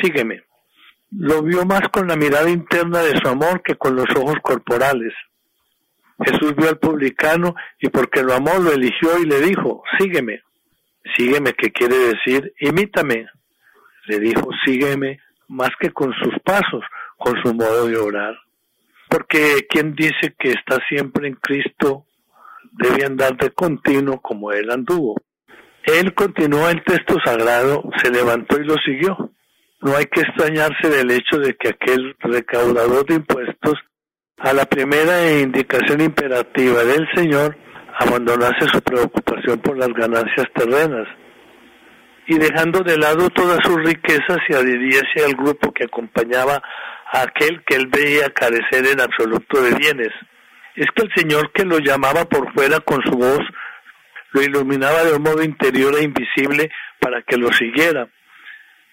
sígueme. 0.00 0.44
Lo 1.10 1.42
vio 1.42 1.64
más 1.64 1.82
con 1.92 2.06
la 2.06 2.16
mirada 2.16 2.48
interna 2.48 3.00
de 3.00 3.18
su 3.20 3.28
amor 3.28 3.62
que 3.62 3.74
con 3.74 3.96
los 3.96 4.06
ojos 4.16 4.36
corporales. 4.42 5.12
Jesús 6.24 6.54
vio 6.56 6.68
al 6.68 6.78
publicano 6.78 7.54
y 7.80 7.88
porque 7.88 8.22
lo 8.22 8.34
amó 8.34 8.58
lo 8.58 8.72
eligió 8.72 9.18
y 9.18 9.26
le 9.26 9.40
dijo, 9.40 9.82
sígueme. 9.98 10.42
Sígueme, 11.16 11.54
que 11.54 11.72
quiere 11.72 11.96
decir, 11.96 12.52
imítame. 12.60 13.26
Le 14.06 14.20
dijo, 14.20 14.48
sígueme 14.64 15.18
más 15.48 15.70
que 15.80 15.90
con 15.90 16.12
sus 16.14 16.38
pasos, 16.44 16.84
con 17.16 17.34
su 17.42 17.54
modo 17.54 17.86
de 17.86 17.96
orar. 17.96 18.38
Porque 19.08 19.66
quien 19.68 19.94
dice 19.94 20.34
que 20.38 20.50
está 20.50 20.78
siempre 20.88 21.26
en 21.26 21.34
Cristo 21.34 22.06
debe 22.72 23.04
andar 23.04 23.36
de 23.36 23.50
continuo 23.50 24.20
como 24.20 24.52
él 24.52 24.70
anduvo. 24.70 25.16
Él 25.82 26.14
continuó 26.14 26.68
el 26.68 26.84
texto 26.84 27.16
sagrado, 27.24 27.82
se 28.02 28.10
levantó 28.10 28.60
y 28.60 28.64
lo 28.64 28.76
siguió. 28.76 29.30
No 29.82 29.96
hay 29.96 30.04
que 30.06 30.20
extrañarse 30.20 30.88
del 30.90 31.10
hecho 31.10 31.38
de 31.38 31.54
que 31.54 31.70
aquel 31.70 32.14
recaudador 32.20 33.06
de 33.06 33.14
impuestos, 33.14 33.74
a 34.38 34.52
la 34.52 34.66
primera 34.66 35.38
indicación 35.38 36.00
imperativa 36.00 36.84
del 36.84 37.08
Señor, 37.14 37.56
abandonase 37.98 38.68
su 38.68 38.80
preocupación 38.82 39.58
por 39.60 39.76
las 39.78 39.88
ganancias 39.88 40.46
terrenas 40.54 41.06
y 42.26 42.38
dejando 42.38 42.80
de 42.80 42.96
lado 42.96 43.28
todas 43.30 43.58
sus 43.64 43.82
riquezas 43.82 44.38
y 44.48 44.54
adhiriese 44.54 45.24
al 45.26 45.34
grupo 45.34 45.72
que 45.72 45.84
acompañaba 45.84 46.62
a 47.12 47.22
aquel 47.22 47.62
que 47.64 47.76
él 47.76 47.88
veía 47.88 48.30
carecer 48.30 48.86
en 48.86 49.00
absoluto 49.00 49.60
de 49.62 49.74
bienes. 49.74 50.12
Es 50.76 50.86
que 50.94 51.02
el 51.02 51.12
Señor 51.14 51.52
que 51.52 51.64
lo 51.64 51.78
llamaba 51.78 52.24
por 52.26 52.52
fuera 52.54 52.80
con 52.80 53.02
su 53.02 53.12
voz, 53.12 53.40
lo 54.32 54.42
iluminaba 54.42 55.04
de 55.04 55.14
un 55.14 55.22
modo 55.22 55.42
interior 55.42 55.94
e 55.98 56.04
invisible 56.04 56.70
para 57.00 57.22
que 57.22 57.36
lo 57.36 57.50
siguiera, 57.52 58.08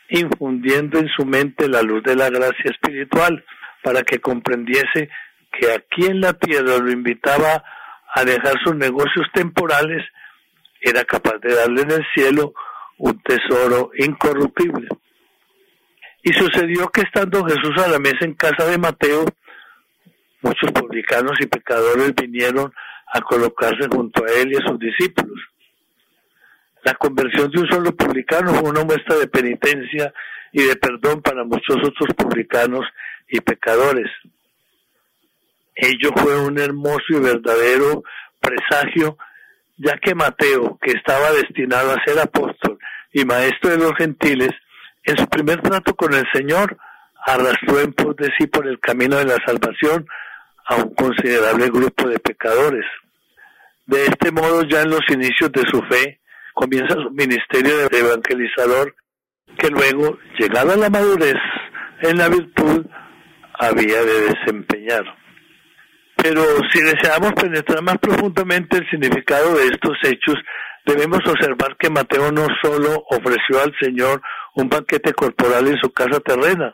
infundiendo 0.10 1.00
en 1.00 1.08
su 1.10 1.26
mente 1.26 1.68
la 1.68 1.82
luz 1.82 2.04
de 2.04 2.16
la 2.16 2.30
gracia 2.30 2.72
espiritual, 2.72 3.44
para 3.84 4.04
que 4.04 4.20
comprendiese 4.20 5.10
que 5.52 5.72
aquí 5.72 6.06
en 6.06 6.22
la 6.22 6.34
tierra 6.34 6.78
lo 6.78 6.92
invitaba 6.92 7.64
a 8.14 8.24
dejar 8.24 8.56
sus 8.64 8.76
negocios 8.76 9.28
temporales, 9.34 10.04
era 10.82 11.04
capaz 11.04 11.38
de 11.42 11.54
darle 11.54 11.82
en 11.82 11.92
el 11.92 12.06
cielo 12.14 12.54
un 12.98 13.22
tesoro 13.22 13.92
incorruptible. 13.98 14.88
Y 16.24 16.34
sucedió 16.34 16.88
que 16.90 17.02
estando 17.02 17.46
Jesús 17.46 17.78
a 17.78 17.88
la 17.88 18.00
mesa 18.00 18.20
en 18.22 18.34
casa 18.34 18.66
de 18.66 18.78
Mateo, 18.78 19.26
muchos 20.42 20.72
publicanos 20.72 21.38
y 21.40 21.48
pecadores 21.48 22.14
vinieron 22.16 22.74
a 23.14 23.22
colocarse 23.22 23.88
junto 23.90 24.26
a 24.26 24.32
él 24.32 24.52
y 24.52 24.58
a 24.58 24.68
sus 24.68 24.80
discípulos. 24.80 25.40
La 26.88 26.94
conversión 26.94 27.52
de 27.52 27.60
un 27.60 27.68
solo 27.68 27.94
publicano 27.98 28.54
fue 28.54 28.70
una 28.70 28.86
muestra 28.86 29.18
de 29.18 29.28
penitencia 29.28 30.14
y 30.54 30.64
de 30.64 30.78
perdón 30.78 31.22
para 31.22 31.44
muchos 31.44 31.76
otros 31.84 32.16
publicanos 32.16 32.86
y 33.28 33.42
pecadores. 33.42 34.10
Ello 35.76 36.12
fue 36.16 36.40
un 36.40 36.58
hermoso 36.58 37.04
y 37.10 37.20
verdadero 37.20 38.04
presagio, 38.40 39.18
ya 39.76 39.98
que 39.98 40.16
Mateo, 40.16 40.80
que 40.82 40.92
estaba 40.92 41.34
destinado 41.34 41.92
a 41.92 42.02
ser 42.06 42.20
apóstol 42.20 42.80
y 43.12 43.26
maestro 43.26 43.72
de 43.72 43.80
los 43.80 43.92
gentiles, 43.98 44.52
en 45.04 45.18
su 45.18 45.28
primer 45.28 45.62
trato 45.62 45.94
con 45.94 46.14
el 46.14 46.24
Señor, 46.32 46.78
arrastró 47.26 47.82
en 47.82 47.92
pos 47.92 48.16
de 48.16 48.32
sí 48.38 48.48
por 48.48 48.66
el 48.66 48.80
camino 48.80 49.18
de 49.18 49.26
la 49.26 49.38
salvación 49.46 50.08
a 50.68 50.76
un 50.78 50.96
considerable 50.96 51.68
grupo 51.68 52.08
de 52.08 52.20
pecadores. 52.20 52.86
De 53.88 54.06
este 54.06 54.32
modo, 54.32 54.64
ya 54.64 54.84
en 54.84 54.92
los 54.92 55.02
inicios 55.10 55.52
de 55.52 55.64
su 55.70 55.82
fe, 55.82 56.22
comienza 56.58 56.96
su 56.96 57.12
ministerio 57.12 57.88
de 57.88 58.00
evangelizador, 58.00 58.96
que 59.60 59.70
luego, 59.70 60.18
llegada 60.40 60.74
a 60.74 60.78
la 60.78 60.90
madurez 60.90 61.38
en 62.02 62.18
la 62.18 62.30
virtud, 62.30 62.84
había 63.60 64.02
de 64.02 64.22
desempeñar. 64.22 65.04
Pero 66.16 66.42
si 66.72 66.82
deseamos 66.82 67.34
penetrar 67.34 67.84
más 67.84 68.00
profundamente 68.00 68.78
el 68.78 68.90
significado 68.90 69.56
de 69.56 69.66
estos 69.66 69.98
hechos, 70.04 70.36
debemos 70.86 71.20
observar 71.28 71.78
que 71.78 71.92
Mateo 71.92 72.32
no 72.32 72.48
solo 72.64 73.06
ofreció 73.12 73.62
al 73.64 73.74
Señor 73.80 74.20
un 74.56 74.68
banquete 74.68 75.14
corporal 75.14 75.68
en 75.68 75.78
su 75.78 75.92
casa 75.94 76.20
terrena, 76.22 76.74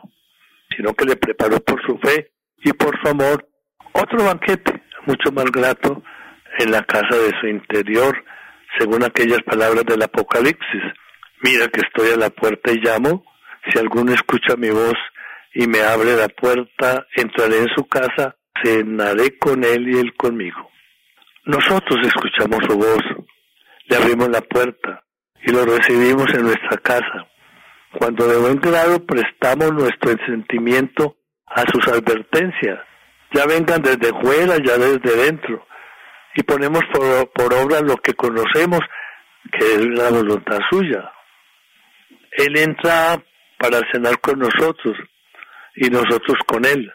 sino 0.74 0.94
que 0.94 1.04
le 1.04 1.16
preparó 1.16 1.60
por 1.60 1.84
su 1.84 1.98
fe 1.98 2.32
y 2.64 2.72
por 2.72 2.98
su 3.02 3.10
amor 3.10 3.46
otro 3.92 4.24
banquete 4.24 4.82
mucho 5.04 5.30
más 5.30 5.44
grato 5.52 6.02
en 6.58 6.70
la 6.70 6.82
casa 6.84 7.16
de 7.16 7.32
su 7.38 7.48
interior, 7.48 8.16
según 8.78 9.04
aquellas 9.04 9.42
palabras 9.42 9.84
del 9.84 10.02
Apocalipsis. 10.02 10.82
Mira 11.42 11.68
que 11.68 11.80
estoy 11.80 12.12
a 12.12 12.16
la 12.16 12.30
puerta 12.30 12.72
y 12.72 12.80
llamo, 12.80 13.24
si 13.70 13.78
alguno 13.78 14.12
escucha 14.12 14.56
mi 14.56 14.70
voz 14.70 14.96
y 15.54 15.66
me 15.66 15.80
abre 15.80 16.16
la 16.16 16.28
puerta, 16.28 17.06
entraré 17.16 17.58
en 17.58 17.68
su 17.74 17.86
casa 17.86 18.36
cenaré 18.62 19.38
con 19.38 19.64
él 19.64 19.88
y 19.88 19.98
él 19.98 20.14
conmigo. 20.14 20.70
Nosotros 21.44 21.98
escuchamos 22.06 22.60
su 22.66 22.76
voz, 22.76 23.02
le 23.86 23.96
abrimos 23.96 24.28
la 24.28 24.40
puerta 24.40 25.04
y 25.42 25.52
lo 25.52 25.64
recibimos 25.64 26.32
en 26.34 26.44
nuestra 26.44 26.78
casa. 26.78 27.26
Cuando 27.98 28.26
de 28.26 28.38
buen 28.38 28.60
grado 28.60 29.04
prestamos 29.04 29.72
nuestro 29.72 30.16
sentimiento 30.26 31.16
a 31.46 31.64
sus 31.70 31.86
advertencias, 31.88 32.80
ya 33.32 33.46
vengan 33.46 33.82
desde 33.82 34.10
fuera, 34.20 34.56
ya 34.56 34.78
desde 34.78 35.24
dentro, 35.24 35.66
y 36.34 36.42
ponemos 36.42 36.82
por, 36.92 37.54
obra 37.54 37.80
lo 37.80 37.96
que 37.96 38.14
conocemos, 38.14 38.80
que 39.52 39.64
es 39.64 39.86
la 39.86 40.10
voluntad 40.10 40.58
suya. 40.70 41.12
Él 42.32 42.58
entra 42.58 43.22
para 43.58 43.80
cenar 43.92 44.20
con 44.20 44.38
nosotros 44.38 44.96
y 45.76 45.88
nosotros 45.90 46.38
con 46.46 46.64
él 46.64 46.92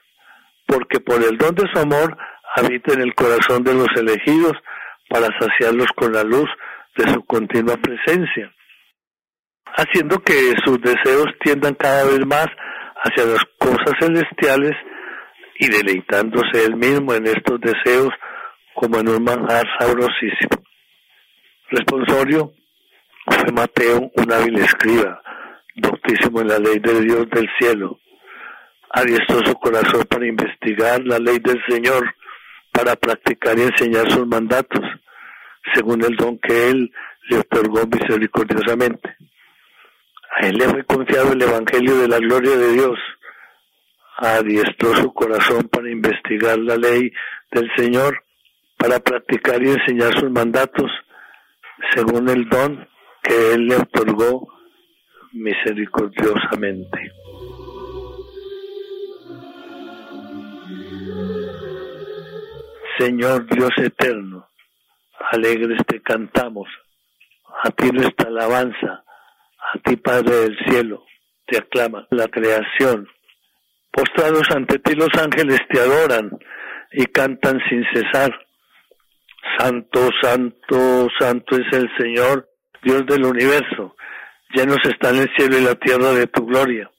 porque 0.69 0.99
por 0.99 1.21
el 1.23 1.37
don 1.37 1.55
de 1.55 1.65
su 1.73 1.79
amor 1.79 2.15
habita 2.55 2.93
en 2.93 3.01
el 3.01 3.15
corazón 3.15 3.63
de 3.63 3.73
los 3.73 3.87
elegidos 3.97 4.53
para 5.09 5.27
saciarlos 5.39 5.87
con 5.95 6.13
la 6.13 6.23
luz 6.23 6.47
de 6.95 7.11
su 7.11 7.25
continua 7.25 7.75
presencia, 7.77 8.53
haciendo 9.75 10.19
que 10.19 10.53
sus 10.63 10.79
deseos 10.81 11.27
tiendan 11.43 11.73
cada 11.73 12.05
vez 12.05 12.23
más 12.25 12.47
hacia 13.03 13.25
las 13.25 13.43
cosas 13.57 13.93
celestiales 13.99 14.73
y 15.55 15.69
deleitándose 15.69 16.65
él 16.65 16.75
mismo 16.75 17.13
en 17.15 17.25
estos 17.25 17.59
deseos 17.61 18.13
como 18.73 18.99
en 18.99 19.09
un 19.09 19.23
manjar 19.23 19.65
sabrosísimo. 19.77 20.63
Responsorio 21.69 22.53
fue 23.27 23.51
Mateo 23.51 24.11
un 24.15 24.31
hábil 24.31 24.57
escriba, 24.59 25.21
doctísimo 25.75 26.41
en 26.41 26.47
la 26.47 26.59
ley 26.59 26.79
de 26.79 27.01
Dios 27.01 27.29
del 27.29 27.47
cielo, 27.59 27.99
adiestró 28.89 29.39
su 29.45 29.53
corazón 29.55 30.03
para 30.09 30.25
investigar 30.25 31.01
la 31.05 31.19
ley 31.19 31.39
del 31.39 31.61
Señor, 31.67 32.15
para 32.71 32.95
practicar 32.95 33.57
y 33.57 33.63
enseñar 33.63 34.11
sus 34.11 34.25
mandatos, 34.25 34.83
según 35.73 36.03
el 36.03 36.15
don 36.15 36.39
que 36.39 36.69
Él 36.69 36.91
le 37.29 37.37
otorgó 37.37 37.85
misericordiosamente. 37.85 39.15
A 40.35 40.47
Él 40.47 40.57
le 40.57 40.69
fue 40.69 40.83
confiado 40.85 41.33
el 41.33 41.41
Evangelio 41.41 41.97
de 41.97 42.07
la 42.07 42.17
gloria 42.19 42.55
de 42.57 42.73
Dios. 42.73 42.97
adiestró 44.17 44.93
su 44.95 45.13
corazón 45.13 45.69
para 45.69 45.89
investigar 45.89 46.57
la 46.57 46.75
ley 46.75 47.11
del 47.51 47.71
Señor, 47.77 48.23
para 48.79 48.99
practicar 48.99 49.61
y 49.61 49.71
enseñar 49.71 50.17
sus 50.17 50.31
mandatos 50.31 50.89
según 51.93 52.29
el 52.29 52.47
don 52.49 52.87
que 53.21 53.53
Él 53.53 53.67
le 53.67 53.75
otorgó 53.75 54.47
misericordiosamente. 55.33 57.11
Señor 62.97 63.45
Dios 63.47 63.71
eterno, 63.77 64.47
alegres 65.31 65.79
te 65.85 66.01
cantamos, 66.01 66.67
a 67.63 67.71
ti 67.71 67.91
nuestra 67.91 68.27
alabanza, 68.27 69.03
a 69.73 69.79
ti 69.83 69.95
Padre 69.97 70.35
del 70.35 70.57
cielo, 70.67 71.05
te 71.45 71.57
aclama 71.57 72.07
la 72.11 72.27
creación. 72.27 73.07
Postrados 73.91 74.49
ante 74.51 74.79
ti 74.79 74.95
los 74.95 75.09
ángeles 75.21 75.59
te 75.69 75.79
adoran 75.79 76.39
y 76.91 77.05
cantan 77.05 77.59
sin 77.69 77.85
cesar. 77.93 78.48
Santo, 79.57 80.09
santo, 80.21 81.07
santo 81.19 81.55
es 81.55 81.73
el 81.73 81.89
Señor, 81.97 82.49
Dios 82.83 83.05
del 83.05 83.25
universo. 83.25 83.95
Llenos 84.53 84.79
están 84.85 85.17
el 85.17 85.29
cielo 85.37 85.57
y 85.57 85.63
la 85.63 85.75
tierra 85.75 86.11
de 86.11 86.27
tu 86.27 86.45
gloria. 86.45 86.89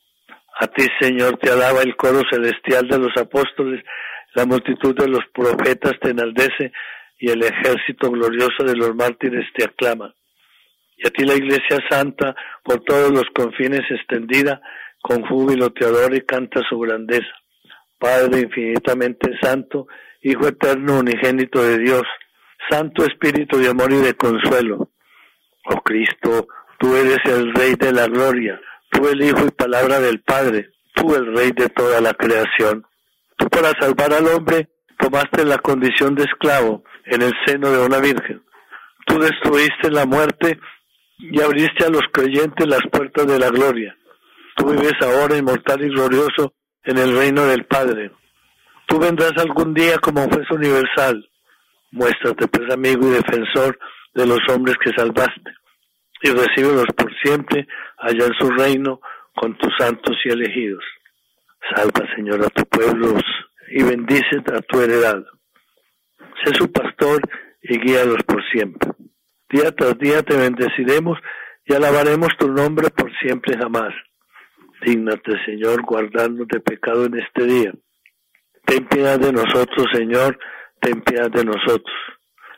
A 0.61 0.67
ti, 0.67 0.87
Señor, 1.01 1.39
te 1.39 1.51
alaba 1.51 1.83
el 1.83 1.97
coro 1.97 2.21
celestial 2.31 2.87
de 2.89 2.99
los 2.99 3.17
apóstoles, 3.17 3.83
la 4.35 4.45
multitud 4.47 4.95
de 4.95 5.09
los 5.09 5.25
profetas 5.33 5.95
te 6.01 6.11
enaldece 6.11 6.73
y 7.19 7.31
el 7.31 7.43
ejército 7.43 8.11
glorioso 8.11 8.65
de 8.65 8.77
los 8.77 8.95
mártires 8.95 9.47
te 9.57 9.65
aclama. 9.65 10.15
Y 10.97 11.07
a 11.07 11.11
ti 11.11 11.25
la 11.25 11.35
Iglesia 11.35 11.79
Santa, 11.89 12.35
por 12.63 12.85
todos 12.85 13.11
los 13.11 13.25
confines 13.35 13.83
extendida, 13.91 14.61
con 15.03 15.25
júbilo 15.27 15.71
te 15.71 15.87
adora 15.87 16.15
y 16.15 16.21
canta 16.21 16.61
su 16.69 16.79
grandeza. 16.79 17.33
Padre 17.99 18.41
infinitamente 18.41 19.31
santo, 19.41 19.87
Hijo 20.23 20.49
eterno 20.49 20.99
unigénito 20.99 21.65
de 21.65 21.79
Dios, 21.79 22.03
Santo 22.69 23.05
Espíritu 23.05 23.59
de 23.59 23.69
amor 23.69 23.93
y 23.93 23.99
de 23.99 24.15
consuelo. 24.15 24.91
Oh 25.67 25.81
Cristo, 25.83 26.49
tú 26.79 26.95
eres 26.97 27.19
el 27.25 27.53
Rey 27.55 27.75
de 27.75 27.93
la 27.93 28.07
gloria, 28.07 28.61
tú 28.91 29.09
el 29.09 29.23
Hijo 29.23 29.47
y 29.47 29.51
palabra 29.51 30.01
del 30.01 30.21
Padre, 30.21 30.71
tú 30.95 31.15
el 31.15 31.35
Rey 31.35 31.53
de 31.53 31.69
toda 31.69 32.01
la 32.01 32.15
creación. 32.15 32.87
Tú 33.37 33.49
para 33.49 33.71
salvar 33.81 34.13
al 34.13 34.27
hombre 34.29 34.69
tomaste 34.99 35.45
la 35.45 35.59
condición 35.59 36.15
de 36.15 36.25
esclavo 36.25 36.85
en 37.07 37.23
el 37.23 37.33
seno 37.47 37.71
de 37.71 37.85
una 37.85 37.99
virgen. 37.99 38.43
Tú 39.07 39.19
destruiste 39.19 39.91
la 39.91 40.07
muerte 40.07 40.59
y 41.19 41.41
abriste 41.41 41.85
a 41.85 41.91
los 41.91 42.03
creyentes 42.13 42.67
las 42.67 42.83
puertas 42.91 43.27
de 43.27 43.39
la 43.39 43.49
gloria. 43.49 43.97
Tú 44.57 44.67
vives 44.67 44.95
ahora 45.01 45.37
inmortal 45.37 45.83
y 45.83 45.89
glorioso 45.89 46.55
en 46.85 46.99
el 46.99 47.17
reino 47.17 47.47
del 47.47 47.65
Padre. 47.65 48.11
Tú 48.87 48.99
vendrás 48.99 49.33
algún 49.39 49.73
día 49.73 49.99
como 49.99 50.29
juez 50.29 50.51
universal. 50.51 51.30
Muéstrate 51.93 52.47
pues 52.49 52.71
amigo 52.73 53.09
y 53.09 53.13
defensor 53.13 53.79
de 54.15 54.27
los 54.27 54.41
hombres 54.49 54.77
que 54.83 54.93
salvaste 54.93 55.53
y 56.23 56.31
recíbelos 56.31 56.87
por 56.97 57.13
siempre 57.23 57.67
allá 57.99 58.27
en 58.27 58.35
su 58.35 58.51
reino 58.51 59.01
con 59.35 59.57
tus 59.57 59.73
santos 59.79 60.17
y 60.25 60.29
elegidos. 60.29 60.85
Salva, 61.75 62.07
Señor, 62.15 62.45
a 62.45 62.49
tu 62.49 62.65
pueblo 62.65 63.19
y 63.71 63.83
bendice 63.83 64.43
a 64.53 64.61
tu 64.61 64.81
heredad. 64.81 65.25
Sé 66.45 66.55
su 66.55 66.71
pastor 66.71 67.21
y 67.63 67.79
guíalos 67.79 68.23
por 68.27 68.43
siempre. 68.51 68.91
Día 69.49 69.73
tras 69.73 69.99
día 69.99 70.23
te 70.23 70.37
bendeciremos 70.37 71.19
y 71.65 71.75
alabaremos 71.75 72.31
tu 72.39 72.51
nombre 72.51 72.91
por 72.91 73.11
siempre 73.19 73.57
jamás. 73.59 73.93
Dígnate, 74.83 75.33
Señor, 75.45 75.83
guardarnos 75.83 76.49
de 76.49 76.61
pecado 76.61 77.05
en 77.07 77.19
este 77.19 77.45
día. 77.45 77.73
Ten 78.65 78.87
piedad 78.87 79.19
de 79.19 79.33
nosotros, 79.33 79.87
Señor, 79.93 80.39
ten 80.81 81.03
piedad 81.03 81.31
de 81.31 81.45
nosotros. 81.45 81.97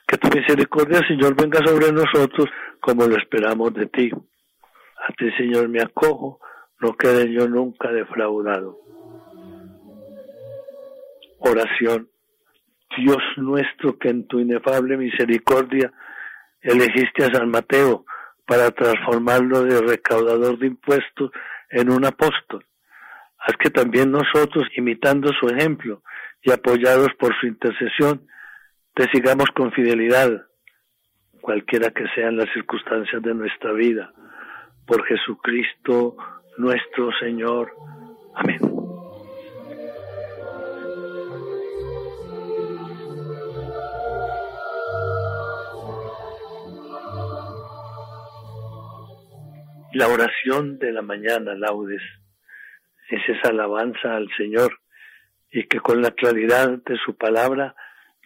Que 0.06 0.18
tu 0.18 0.28
misericordia, 0.28 1.00
Señor, 1.06 1.34
venga 1.34 1.60
sobre 1.64 1.92
nosotros 1.92 2.48
como 2.80 3.06
lo 3.06 3.16
esperamos 3.16 3.72
de 3.74 3.86
ti. 3.86 4.10
A 4.12 5.12
ti, 5.12 5.30
Señor, 5.38 5.68
me 5.68 5.82
acojo, 5.82 6.40
no 6.80 6.94
quede 6.94 7.32
yo 7.32 7.48
nunca 7.48 7.90
defraudado 7.90 8.82
oración. 11.42 12.08
Dios 12.96 13.22
nuestro, 13.36 13.98
que 13.98 14.10
en 14.10 14.26
tu 14.26 14.38
inefable 14.38 14.96
misericordia 14.96 15.92
elegiste 16.60 17.24
a 17.24 17.32
San 17.32 17.50
Mateo 17.50 18.04
para 18.46 18.70
transformarlo 18.70 19.62
de 19.62 19.80
recaudador 19.80 20.58
de 20.58 20.66
impuestos 20.66 21.30
en 21.70 21.90
un 21.90 22.04
apóstol. 22.04 22.64
Haz 23.38 23.56
que 23.56 23.70
también 23.70 24.10
nosotros, 24.10 24.66
imitando 24.76 25.32
su 25.40 25.48
ejemplo 25.48 26.02
y 26.42 26.50
apoyados 26.50 27.08
por 27.18 27.34
su 27.40 27.46
intercesión, 27.46 28.26
te 28.94 29.08
sigamos 29.10 29.46
con 29.54 29.72
fidelidad, 29.72 30.46
cualquiera 31.40 31.90
que 31.90 32.04
sean 32.14 32.36
las 32.36 32.52
circunstancias 32.52 33.22
de 33.22 33.34
nuestra 33.34 33.72
vida. 33.72 34.12
Por 34.86 35.04
Jesucristo 35.06 36.16
nuestro 36.58 37.10
Señor. 37.20 37.72
Amén. 38.34 38.60
La 49.94 50.08
oración 50.08 50.78
de 50.78 50.90
la 50.90 51.02
mañana, 51.02 51.54
laudes, 51.54 52.02
es 53.10 53.20
esa 53.28 53.50
alabanza 53.50 54.16
al 54.16 54.28
Señor 54.36 54.81
y 55.52 55.64
que 55.64 55.80
con 55.80 56.00
la 56.00 56.12
claridad 56.12 56.82
de 56.84 56.96
su 57.04 57.14
palabra 57.14 57.74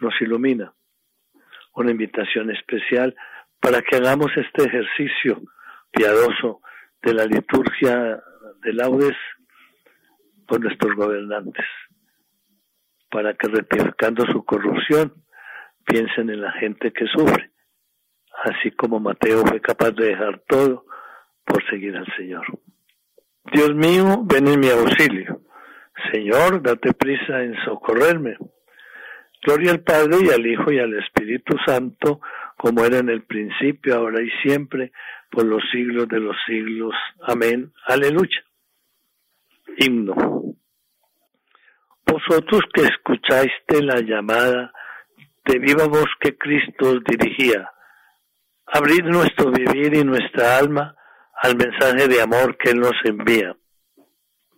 nos 0.01 0.15
ilumina. 0.21 0.73
Una 1.75 1.91
invitación 1.91 2.51
especial 2.51 3.15
para 3.61 3.83
que 3.83 3.97
hagamos 3.97 4.31
este 4.37 4.65
ejercicio 4.65 5.43
piadoso 5.91 6.61
de 7.03 7.15
la 7.15 7.25
liturgia 7.25 8.23
de 8.62 8.73
laudes 8.73 9.17
por 10.47 10.61
nuestros 10.61 10.95
gobernantes, 10.95 11.67
para 13.11 13.35
que 13.35 13.49
rectificando 13.49 14.25
su 14.27 14.45
corrupción 14.45 15.12
piensen 15.85 16.31
en 16.31 16.41
la 16.41 16.53
gente 16.53 16.93
que 16.93 17.07
sufre, 17.07 17.51
así 18.45 18.71
como 18.71 19.01
Mateo 19.01 19.45
fue 19.45 19.61
capaz 19.61 19.91
de 19.93 20.07
dejar 20.07 20.43
todo 20.49 20.87
por 21.45 21.65
seguir 21.69 21.97
al 21.97 22.07
Señor. 22.17 22.45
Dios 23.53 23.75
mío, 23.75 24.23
ven 24.25 24.49
en 24.49 24.61
mi 24.61 24.69
auxilio. 24.69 25.46
Señor, 26.13 26.63
date 26.63 26.93
prisa 26.93 27.43
en 27.43 27.55
socorrerme. 27.65 28.37
Gloria 29.43 29.73
al 29.73 29.81
Padre 29.81 30.17
y 30.25 30.31
al 30.31 30.47
Hijo 30.47 30.73
y 30.73 30.79
al 30.79 30.95
Espíritu 30.95 31.57
Santo, 31.65 32.21
como 32.57 32.85
era 32.85 32.99
en 32.99 33.09
el 33.09 33.23
principio, 33.25 33.95
ahora 33.97 34.23
y 34.23 34.31
siempre, 34.43 34.93
por 35.31 35.45
los 35.45 35.63
siglos 35.71 36.09
de 36.09 36.21
los 36.21 36.37
siglos. 36.47 36.95
Amén. 37.23 37.73
Aleluya. 37.87 38.45
Himno. 39.79 40.15
Vosotros 42.07 42.63
que 42.73 42.83
escuchaste 42.83 43.83
la 43.83 44.01
llamada 44.01 44.73
de 45.45 45.59
viva 45.59 45.87
voz 45.87 46.09
que 46.21 46.37
Cristo 46.37 46.91
os 46.91 47.05
dirigía, 47.05 47.71
abrid 48.67 49.05
nuestro 49.05 49.51
vivir 49.51 49.95
y 49.95 50.05
nuestra 50.05 50.59
alma 50.59 50.97
al 51.43 51.57
mensaje 51.57 52.09
de 52.09 52.21
amor 52.21 52.57
que 52.57 52.71
Él 52.71 52.81
nos 52.81 52.95
envía. 53.05 53.57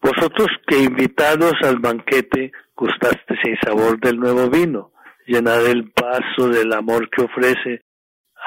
Vosotros 0.01 0.49
que 0.67 0.79
invitados 0.79 1.55
al 1.63 1.79
banquete 1.79 2.53
gustasteis 2.77 3.41
sin 3.43 3.57
sabor 3.63 3.99
del 4.01 4.19
nuevo 4.19 4.49
vino, 4.49 4.93
llenad 5.27 5.67
el 5.67 5.93
vaso 5.95 6.49
del 6.49 6.73
amor 6.73 7.11
que 7.11 7.23
ofrece 7.23 7.83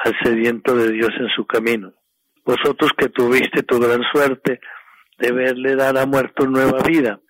al 0.04 0.14
sediento 0.22 0.74
de 0.74 0.90
Dios 0.92 1.10
en 1.18 1.28
su 1.28 1.46
camino. 1.46 1.92
Vosotros 2.44 2.90
que 2.96 3.08
tuviste 3.08 3.62
tu 3.62 3.78
gran 3.78 4.02
suerte 4.12 4.60
de 5.18 5.32
verle 5.32 5.76
dar 5.76 5.96
a 5.98 6.06
muerto 6.06 6.46
nueva 6.46 6.82
vida, 6.82 7.20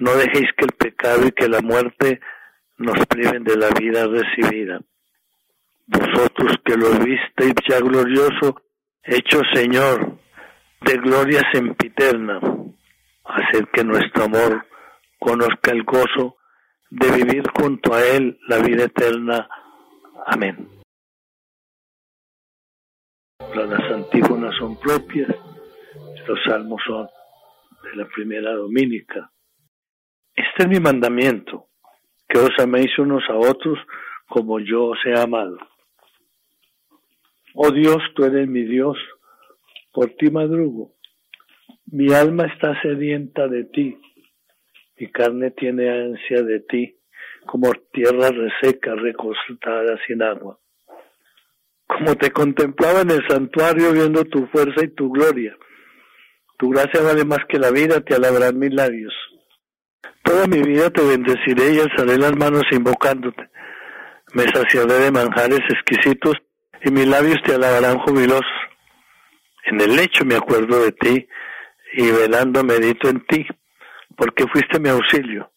no 0.00 0.12
dejéis 0.14 0.48
que 0.56 0.64
el 0.64 0.72
pecado 0.72 1.26
y 1.26 1.32
que 1.32 1.48
la 1.48 1.60
muerte 1.60 2.20
nos 2.78 3.06
priven 3.06 3.44
de 3.44 3.56
la 3.56 3.68
vida 3.78 4.06
recibida. 4.06 4.80
Vosotros 5.86 6.56
que 6.64 6.76
lo 6.76 6.90
visteis 6.98 7.54
ya 7.68 7.78
glorioso, 7.78 8.60
hecho 9.04 9.40
Señor, 9.54 10.18
de 10.80 10.94
gloria 10.96 11.42
sempiterna, 11.52 12.40
hacer 13.28 13.68
que 13.72 13.84
nuestro 13.84 14.24
amor 14.24 14.66
conozca 15.18 15.72
el 15.72 15.84
gozo 15.84 16.36
de 16.90 17.10
vivir 17.10 17.44
junto 17.58 17.94
a 17.94 18.02
Él 18.04 18.38
la 18.48 18.58
vida 18.58 18.84
eterna. 18.84 19.48
Amén. 20.26 20.68
Las 23.54 23.92
antífonas 23.92 24.54
son 24.56 24.78
propias, 24.78 25.34
los 26.26 26.38
salmos 26.44 26.80
son 26.86 27.08
de 27.82 27.96
la 27.96 28.06
primera 28.08 28.52
dominica. 28.52 29.30
Este 30.34 30.64
es 30.64 30.68
mi 30.68 30.80
mandamiento, 30.80 31.68
que 32.28 32.38
os 32.38 32.50
améis 32.58 32.98
unos 32.98 33.22
a 33.30 33.36
otros 33.36 33.78
como 34.28 34.58
yo 34.60 34.86
os 34.86 34.98
he 35.06 35.18
amado. 35.18 35.56
Oh 37.54 37.70
Dios, 37.70 38.02
tú 38.14 38.24
eres 38.24 38.46
mi 38.48 38.64
Dios 38.64 38.98
por 39.92 40.10
ti 40.10 40.30
madrugo. 40.30 40.95
Mi 41.92 42.12
alma 42.12 42.46
está 42.46 42.80
sedienta 42.82 43.46
de 43.46 43.64
ti. 43.64 43.96
Mi 44.98 45.10
carne 45.12 45.52
tiene 45.52 45.88
ansia 45.88 46.42
de 46.42 46.60
ti, 46.60 46.96
como 47.46 47.72
tierra 47.92 48.30
reseca, 48.30 48.94
reconsultada 48.96 49.96
sin 50.04 50.20
agua. 50.20 50.58
Como 51.86 52.16
te 52.16 52.32
contemplaba 52.32 53.02
en 53.02 53.10
el 53.12 53.28
santuario 53.28 53.92
viendo 53.92 54.24
tu 54.24 54.48
fuerza 54.48 54.84
y 54.84 54.88
tu 54.88 55.12
gloria. 55.12 55.56
Tu 56.58 56.70
gracia 56.70 57.02
vale 57.02 57.24
más 57.24 57.40
que 57.48 57.58
la 57.58 57.70
vida, 57.70 58.00
te 58.00 58.16
alabarán 58.16 58.58
mis 58.58 58.74
labios. 58.74 59.14
Toda 60.24 60.48
mi 60.48 60.62
vida 60.62 60.90
te 60.90 61.04
bendeciré 61.04 61.74
y 61.74 61.78
alzaré 61.78 62.18
las 62.18 62.36
manos 62.36 62.64
invocándote. 62.72 63.48
Me 64.34 64.42
saciaré 64.48 64.94
de 64.94 65.12
manjares 65.12 65.60
exquisitos 65.70 66.34
y 66.82 66.90
mis 66.90 67.06
labios 67.06 67.38
te 67.44 67.54
alabarán 67.54 67.98
jubilosos. 67.98 68.44
En 69.66 69.80
el 69.80 69.94
lecho 69.94 70.24
me 70.24 70.34
acuerdo 70.34 70.82
de 70.84 70.90
ti 70.90 71.28
y 71.96 72.10
velando 72.10 72.62
medito 72.62 73.08
en 73.08 73.24
ti, 73.26 73.46
porque 74.16 74.44
fuiste 74.52 74.78
mi 74.78 74.90
auxilio, 74.90 75.50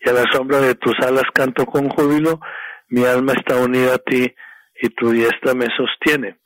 y 0.00 0.08
a 0.10 0.12
la 0.12 0.24
sombra 0.32 0.58
de 0.58 0.74
tus 0.74 0.94
alas 1.06 1.24
canto 1.32 1.64
con 1.66 1.88
júbilo, 1.88 2.40
mi 2.88 3.04
alma 3.04 3.32
está 3.32 3.56
unida 3.56 3.94
a 3.94 3.98
ti 3.98 4.34
y 4.82 4.88
tu 4.90 5.10
diestra 5.10 5.54
me 5.54 5.66
sostiene. 5.76 6.40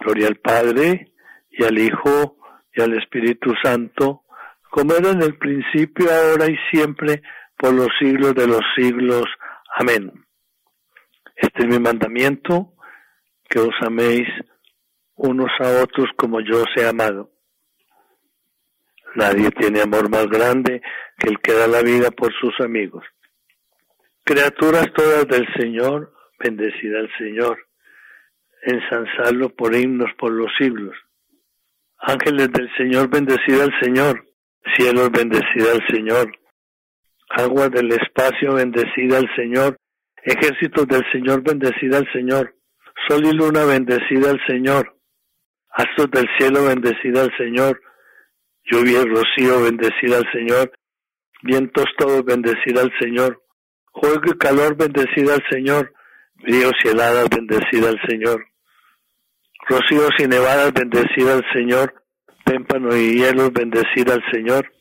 Gloria 0.00 0.28
al 0.28 0.36
Padre 0.36 1.12
y 1.50 1.64
al 1.64 1.78
Hijo 1.78 2.36
y 2.72 2.80
al 2.80 2.96
Espíritu 2.96 3.54
Santo, 3.60 4.22
como 4.70 4.94
era 4.94 5.10
en 5.10 5.22
el 5.22 5.36
principio, 5.36 6.06
ahora 6.08 6.46
y 6.46 6.56
siempre, 6.70 7.22
por 7.56 7.74
los 7.74 7.88
siglos 7.98 8.34
de 8.36 8.46
los 8.46 8.62
siglos. 8.76 9.24
Amén. 9.74 10.12
Este 11.34 11.62
es 11.62 11.66
mi 11.66 11.80
mandamiento, 11.80 12.74
que 13.48 13.58
os 13.58 13.74
améis 13.80 14.28
unos 15.16 15.50
a 15.58 15.82
otros 15.82 16.06
como 16.16 16.40
yo 16.40 16.62
os 16.62 16.68
he 16.76 16.86
amado. 16.86 17.32
Nadie 19.14 19.50
tiene 19.50 19.80
amor 19.82 20.10
más 20.10 20.26
grande 20.26 20.82
que 21.18 21.28
el 21.28 21.40
que 21.40 21.52
da 21.52 21.66
la 21.66 21.82
vida 21.82 22.10
por 22.10 22.32
sus 22.34 22.58
amigos. 22.60 23.04
Criaturas 24.24 24.86
todas 24.94 25.26
del 25.28 25.46
Señor, 25.56 26.12
bendecida 26.38 26.98
al 26.98 27.10
Señor, 27.16 27.58
ensanzarlo 28.62 29.48
por 29.50 29.74
himnos 29.74 30.10
por 30.18 30.32
los 30.32 30.50
siglos. 30.58 30.94
Ángeles 31.98 32.52
del 32.52 32.70
Señor, 32.76 33.08
bendecida 33.08 33.64
al 33.64 33.72
Señor, 33.80 34.24
cielos, 34.76 35.10
bendecida 35.10 35.72
al 35.72 35.86
Señor, 35.88 36.30
aguas 37.30 37.70
del 37.70 37.90
espacio, 37.92 38.54
bendecida 38.54 39.18
al 39.18 39.28
Señor, 39.34 39.76
ejércitos 40.22 40.86
del 40.86 41.04
Señor, 41.10 41.42
bendecida 41.42 41.98
al 41.98 42.12
Señor, 42.12 42.54
sol 43.08 43.24
y 43.24 43.32
luna, 43.32 43.64
bendecida 43.64 44.30
al 44.30 44.40
Señor, 44.46 44.94
astros 45.70 46.10
del 46.10 46.28
cielo, 46.38 46.64
bendecida 46.64 47.22
al 47.22 47.36
Señor, 47.36 47.80
lluvia 48.70 49.02
y 49.02 49.04
rocío, 49.04 49.62
bendecida 49.62 50.18
al 50.18 50.32
Señor, 50.32 50.72
vientos 51.42 51.86
todos, 51.96 52.24
bendecida 52.24 52.82
al 52.82 52.92
Señor, 53.00 53.42
juego 53.92 54.22
y 54.26 54.38
calor, 54.38 54.76
bendecida 54.76 55.34
al 55.34 55.44
Señor, 55.50 55.92
ríos 56.36 56.72
y 56.84 56.88
heladas, 56.88 57.28
bendecida 57.30 57.88
al 57.88 58.00
Señor, 58.08 58.44
rocíos 59.68 60.10
y 60.18 60.26
nevadas, 60.26 60.72
bendecida 60.72 61.34
al 61.34 61.44
Señor, 61.52 61.94
témpano 62.44 62.96
y 62.96 63.18
hielos, 63.18 63.52
bendecida 63.52 64.14
al 64.14 64.24
Señor, 64.32 64.72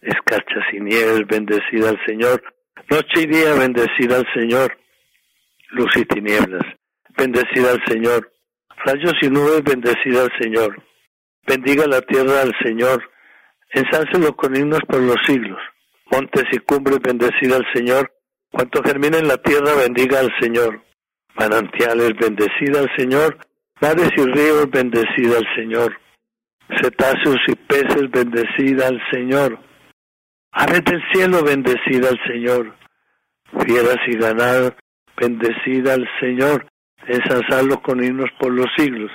escarchas 0.00 0.64
y 0.72 0.80
nieves, 0.80 1.26
bendecida 1.26 1.90
al 1.90 2.00
Señor, 2.06 2.42
noche 2.90 3.22
y 3.22 3.26
día, 3.26 3.54
bendecida 3.54 4.16
al 4.16 4.26
Señor, 4.34 4.76
luz 5.70 5.90
y 5.96 6.04
tinieblas, 6.04 6.64
bendecida 7.16 7.72
al 7.72 7.82
Señor, 7.86 8.32
rayos 8.84 9.14
y 9.22 9.28
nubes, 9.28 9.62
bendecida 9.62 10.22
al 10.22 10.32
Señor, 10.40 10.82
bendiga 11.50 11.84
la 11.88 12.00
tierra 12.02 12.42
al 12.42 12.52
Señor, 12.62 13.02
ensáncelo 13.72 14.36
con 14.36 14.54
himnos 14.54 14.82
por 14.88 15.00
los 15.00 15.16
siglos, 15.26 15.60
montes 16.12 16.44
y 16.52 16.58
cumbres, 16.58 17.00
bendecida 17.02 17.56
al 17.56 17.66
Señor, 17.74 18.12
cuanto 18.52 18.80
germina 18.84 19.18
en 19.18 19.26
la 19.26 19.36
tierra, 19.38 19.74
bendiga 19.74 20.20
al 20.20 20.30
Señor, 20.40 20.80
manantiales, 21.34 22.12
bendecida 22.20 22.78
al 22.78 22.90
Señor, 22.96 23.38
mares 23.80 24.10
y 24.16 24.24
ríos, 24.26 24.70
bendecida 24.70 25.38
al 25.38 25.46
Señor, 25.56 25.98
cetáceos 26.80 27.40
y 27.48 27.56
peces, 27.56 28.08
bendecida 28.12 28.86
al 28.86 29.02
Señor, 29.10 29.58
aves 30.52 30.84
del 30.84 31.02
cielo, 31.12 31.42
bendecida 31.42 32.10
al 32.10 32.20
Señor, 32.28 32.76
fieras 33.66 33.98
y 34.06 34.16
ganado, 34.16 34.76
bendecida 35.16 35.94
al 35.94 36.08
Señor, 36.20 36.68
ensalzarlo 37.08 37.82
con 37.82 38.04
himnos 38.04 38.30
por 38.38 38.52
los 38.52 38.68
siglos. 38.76 39.10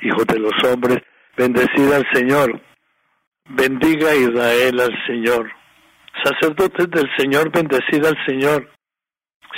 Hijos 0.00 0.26
de 0.26 0.38
los 0.38 0.54
hombres, 0.64 1.00
bendecida 1.40 1.96
al 1.96 2.06
Señor. 2.12 2.60
Bendiga 3.48 4.14
Israel 4.14 4.78
al 4.78 4.94
Señor. 5.06 5.50
Sacerdotes 6.22 6.90
del 6.90 7.08
Señor, 7.16 7.50
bendecida 7.50 8.10
al 8.10 8.18
Señor. 8.26 8.70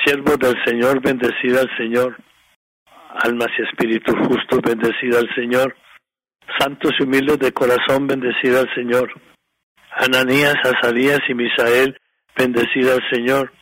Siervos 0.04 0.38
del 0.38 0.56
Señor, 0.64 1.02
bendecida 1.02 1.60
al 1.62 1.76
Señor. 1.76 2.16
Almas 3.24 3.48
y 3.58 3.62
espíritus 3.62 4.14
justos, 4.28 4.60
bendecida 4.62 5.18
al 5.18 5.28
Señor. 5.34 5.76
Santos 6.58 6.92
y 7.00 7.02
humildes 7.02 7.40
de 7.40 7.52
corazón, 7.52 8.06
bendecida 8.06 8.60
al 8.60 8.72
Señor. 8.76 9.12
Ananías, 9.96 10.54
Azarías 10.62 11.20
y 11.28 11.34
Misael, 11.34 11.98
bendecida 12.36 12.94
al 12.94 13.02
Señor. 13.10 13.52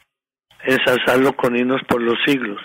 Ensalzarlo 0.62 1.34
con 1.36 1.56
himnos 1.56 1.80
por 1.88 2.02
los 2.02 2.18
siglos. 2.26 2.60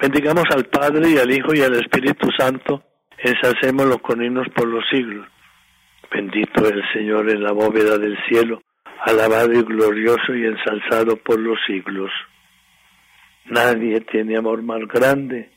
Bendigamos 0.00 0.44
al 0.50 0.64
Padre 0.64 1.10
y 1.10 1.18
al 1.18 1.30
Hijo 1.30 1.54
y 1.54 1.62
al 1.62 1.74
Espíritu 1.76 2.28
Santo, 2.36 2.82
ensalcémoslo 3.22 3.98
con 3.98 4.22
himnos 4.22 4.48
por 4.54 4.66
los 4.66 4.84
siglos. 4.90 5.26
Bendito 6.12 6.66
el 6.68 6.82
Señor 6.92 7.30
en 7.30 7.42
la 7.42 7.52
bóveda 7.52 7.98
del 7.98 8.18
cielo, 8.28 8.62
alabado 9.04 9.52
y 9.52 9.62
glorioso 9.62 10.34
y 10.34 10.44
ensalzado 10.44 11.16
por 11.16 11.38
los 11.38 11.58
siglos. 11.66 12.10
Nadie 13.46 14.00
tiene 14.00 14.36
amor 14.36 14.62
más 14.62 14.80
grande 14.88 15.50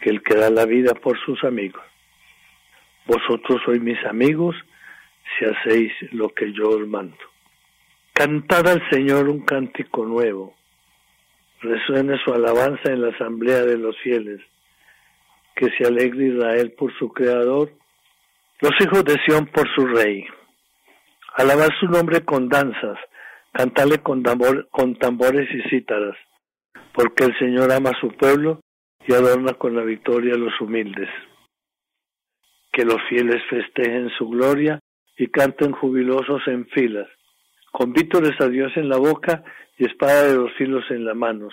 que 0.00 0.10
el 0.10 0.22
que 0.22 0.34
da 0.34 0.50
la 0.50 0.64
vida 0.64 0.94
por 0.94 1.18
sus 1.24 1.42
amigos. 1.44 1.82
Vosotros 3.06 3.60
sois 3.64 3.80
mis 3.80 4.02
amigos 4.04 4.56
si 5.38 5.44
hacéis 5.44 5.92
lo 6.12 6.28
que 6.30 6.52
yo 6.52 6.70
os 6.70 6.86
mando. 6.86 7.16
Cantad 8.12 8.66
al 8.68 8.90
Señor 8.90 9.28
un 9.28 9.44
cántico 9.44 10.04
nuevo 10.04 10.54
resuene 11.60 12.18
su 12.24 12.32
alabanza 12.32 12.92
en 12.92 13.02
la 13.02 13.08
asamblea 13.08 13.62
de 13.62 13.76
los 13.76 13.96
fieles, 13.98 14.40
que 15.60 15.68
se 15.76 15.86
alegre 15.86 16.28
Israel 16.28 16.72
por 16.72 16.90
su 16.98 17.10
creador, 17.10 17.70
los 18.62 18.72
hijos 18.80 19.04
de 19.04 19.16
Sión 19.26 19.46
por 19.48 19.68
su 19.74 19.86
rey. 19.86 20.24
Alabad 21.36 21.68
su 21.78 21.86
nombre 21.86 22.24
con 22.24 22.48
danzas, 22.48 22.98
cantale 23.52 23.98
con, 23.98 24.22
tambores 24.22 25.48
y 25.54 25.68
cítaras, 25.68 26.16
porque 26.94 27.24
el 27.24 27.38
Señor 27.38 27.70
ama 27.72 27.90
a 27.90 28.00
su 28.00 28.08
pueblo 28.08 28.60
y 29.06 29.12
adorna 29.12 29.52
con 29.52 29.76
la 29.76 29.82
victoria 29.82 30.32
a 30.32 30.38
los 30.38 30.58
humildes. 30.62 31.10
Que 32.72 32.86
los 32.86 32.98
fieles 33.10 33.42
festejen 33.50 34.08
su 34.16 34.30
gloria 34.30 34.80
y 35.18 35.26
canten 35.26 35.72
jubilosos 35.72 36.40
en 36.46 36.66
filas, 36.68 37.08
con 37.70 37.92
vítores 37.92 38.32
a 38.40 38.48
Dios 38.48 38.72
en 38.76 38.88
la 38.88 38.96
boca 38.96 39.44
y 39.76 39.84
espada 39.84 40.24
de 40.24 40.36
dos 40.36 40.52
filos 40.56 40.84
en 40.88 41.04
las 41.04 41.16
manos, 41.16 41.52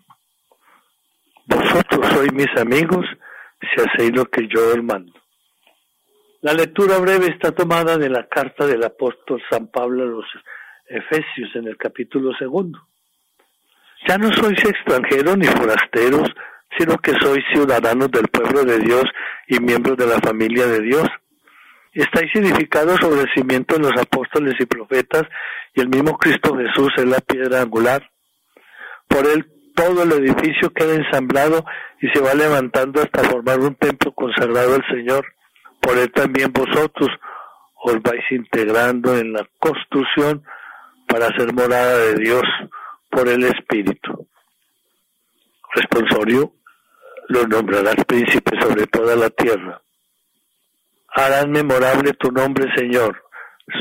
Vosotros 1.55 2.07
sois 2.13 2.33
mis 2.33 2.49
amigos 2.57 3.05
si 3.61 3.81
hacéis 3.81 4.15
lo 4.15 4.25
que 4.25 4.47
yo 4.47 4.69
os 4.69 4.83
mando. 4.83 5.13
La 6.41 6.53
lectura 6.53 6.97
breve 6.97 7.27
está 7.27 7.51
tomada 7.51 7.97
de 7.97 8.09
la 8.09 8.27
carta 8.27 8.65
del 8.65 8.83
apóstol 8.83 9.41
San 9.49 9.67
Pablo 9.67 10.03
a 10.03 10.07
los 10.07 10.25
Efesios 10.87 11.55
en 11.55 11.67
el 11.67 11.77
capítulo 11.77 12.31
segundo. 12.37 12.79
Ya 14.07 14.17
no 14.17 14.33
sois 14.33 14.57
extranjeros 14.65 15.37
ni 15.37 15.45
forasteros, 15.45 16.29
sino 16.77 16.97
que 16.97 17.13
sois 17.21 17.43
ciudadanos 17.53 18.09
del 18.11 18.27
pueblo 18.29 18.63
de 18.63 18.79
Dios 18.79 19.03
y 19.47 19.59
miembros 19.59 19.97
de 19.97 20.07
la 20.07 20.19
familia 20.19 20.65
de 20.65 20.81
Dios 20.81 21.07
estáis 21.93 22.31
edificados 22.35 22.99
sobre 23.01 23.21
el 23.21 23.33
cimiento 23.33 23.75
de 23.75 23.81
los 23.81 24.01
apóstoles 24.01 24.55
y 24.59 24.65
profetas, 24.65 25.23
y 25.73 25.81
el 25.81 25.89
mismo 25.89 26.17
Cristo 26.17 26.55
Jesús 26.55 26.89
es 26.97 27.05
la 27.05 27.19
piedra 27.19 27.61
angular. 27.61 28.09
Por 29.07 29.25
él 29.27 29.45
todo 29.75 30.03
el 30.03 30.11
edificio 30.11 30.71
queda 30.73 30.95
ensamblado 30.95 31.65
y 32.01 32.09
se 32.09 32.21
va 32.21 32.33
levantando 32.33 33.01
hasta 33.01 33.23
formar 33.23 33.59
un 33.59 33.75
templo 33.75 34.11
consagrado 34.13 34.75
al 34.75 34.85
Señor. 34.87 35.25
Por 35.79 35.97
él 35.97 36.11
también 36.11 36.51
vosotros 36.51 37.09
os 37.83 38.01
vais 38.01 38.23
integrando 38.29 39.17
en 39.17 39.33
la 39.33 39.47
construcción 39.59 40.43
para 41.07 41.35
ser 41.37 41.53
morada 41.53 41.97
de 41.97 42.15
Dios 42.15 42.43
por 43.09 43.27
el 43.27 43.43
Espíritu. 43.43 44.27
Responsorio, 45.73 46.53
los 47.27 47.47
nombrarás 47.47 48.03
príncipe 48.05 48.59
sobre 48.61 48.87
toda 48.87 49.15
la 49.15 49.29
tierra. 49.29 49.81
Harán 51.13 51.51
memorable 51.51 52.13
tu 52.13 52.31
nombre, 52.31 52.73
Señor, 52.75 53.23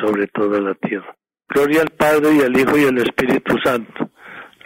sobre 0.00 0.26
toda 0.28 0.60
la 0.60 0.74
tierra. 0.74 1.14
Gloria 1.48 1.82
al 1.82 1.90
Padre 1.90 2.32
y 2.32 2.42
al 2.42 2.56
Hijo 2.56 2.78
y 2.78 2.84
al 2.84 2.98
Espíritu 2.98 3.56
Santo. 3.62 4.10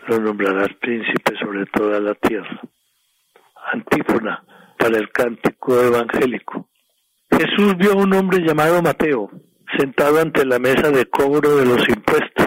Los 0.06 0.20
nombrarás 0.20 0.68
príncipe 0.80 1.34
sobre 1.40 1.64
toda 1.66 1.98
la 2.00 2.14
tierra. 2.14 2.60
Antífona 3.72 4.44
para 4.78 4.98
el 4.98 5.10
cántico 5.10 5.80
evangélico. 5.80 6.68
Jesús 7.30 7.76
vio 7.78 7.92
a 7.92 7.96
un 7.96 8.12
hombre 8.12 8.40
llamado 8.40 8.82
Mateo 8.82 9.30
sentado 9.78 10.20
ante 10.20 10.44
la 10.44 10.58
mesa 10.58 10.90
de 10.90 11.06
cobro 11.06 11.56
de 11.56 11.64
los 11.64 11.88
impuestos 11.88 12.46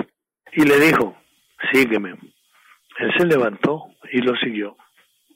y 0.54 0.64
le 0.64 0.80
dijo, 0.80 1.18
sígueme. 1.72 2.12
Él 3.00 3.12
se 3.18 3.26
levantó 3.26 3.86
y 4.12 4.20
lo 4.20 4.36
siguió. 4.38 4.78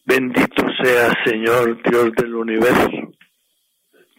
Bendito 0.06 0.66
sea 0.82 1.12
Señor 1.26 1.82
Dios 1.84 2.12
del 2.18 2.36
universo, 2.36 3.14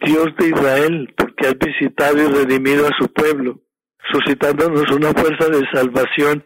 Dios 0.01 0.27
de 0.37 0.47
Israel, 0.47 1.13
porque 1.17 1.47
has 1.47 1.57
visitado 1.57 2.17
y 2.17 2.27
redimido 2.27 2.87
a 2.87 2.97
su 2.97 3.11
pueblo, 3.11 3.59
suscitándonos 4.11 4.89
una 4.91 5.11
fuerza 5.11 5.49
de 5.49 5.67
salvación 5.73 6.45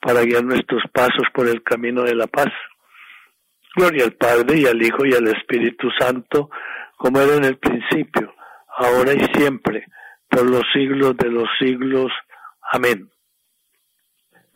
para 0.00 0.22
guiar 0.22 0.44
nuestros 0.44 0.82
pasos 0.92 1.26
por 1.34 1.48
el 1.48 1.62
camino 1.62 2.02
de 2.02 2.14
la 2.14 2.26
paz. 2.26 2.52
Gloria 3.76 4.04
al 4.04 4.12
Padre 4.12 4.58
y 4.58 4.66
al 4.66 4.82
Hijo 4.82 5.04
y 5.06 5.14
al 5.14 5.28
Espíritu 5.28 5.88
Santo, 5.98 6.50
como 6.96 7.20
era 7.20 7.36
en 7.36 7.44
el 7.44 7.58
principio, 7.58 8.34
ahora 8.76 9.12
y 9.12 9.24
siempre, 9.34 9.86
por 10.28 10.48
los 10.48 10.62
siglos 10.72 11.16
de 11.16 11.28
los 11.30 11.48
siglos. 11.58 12.10
Amén. 12.72 13.10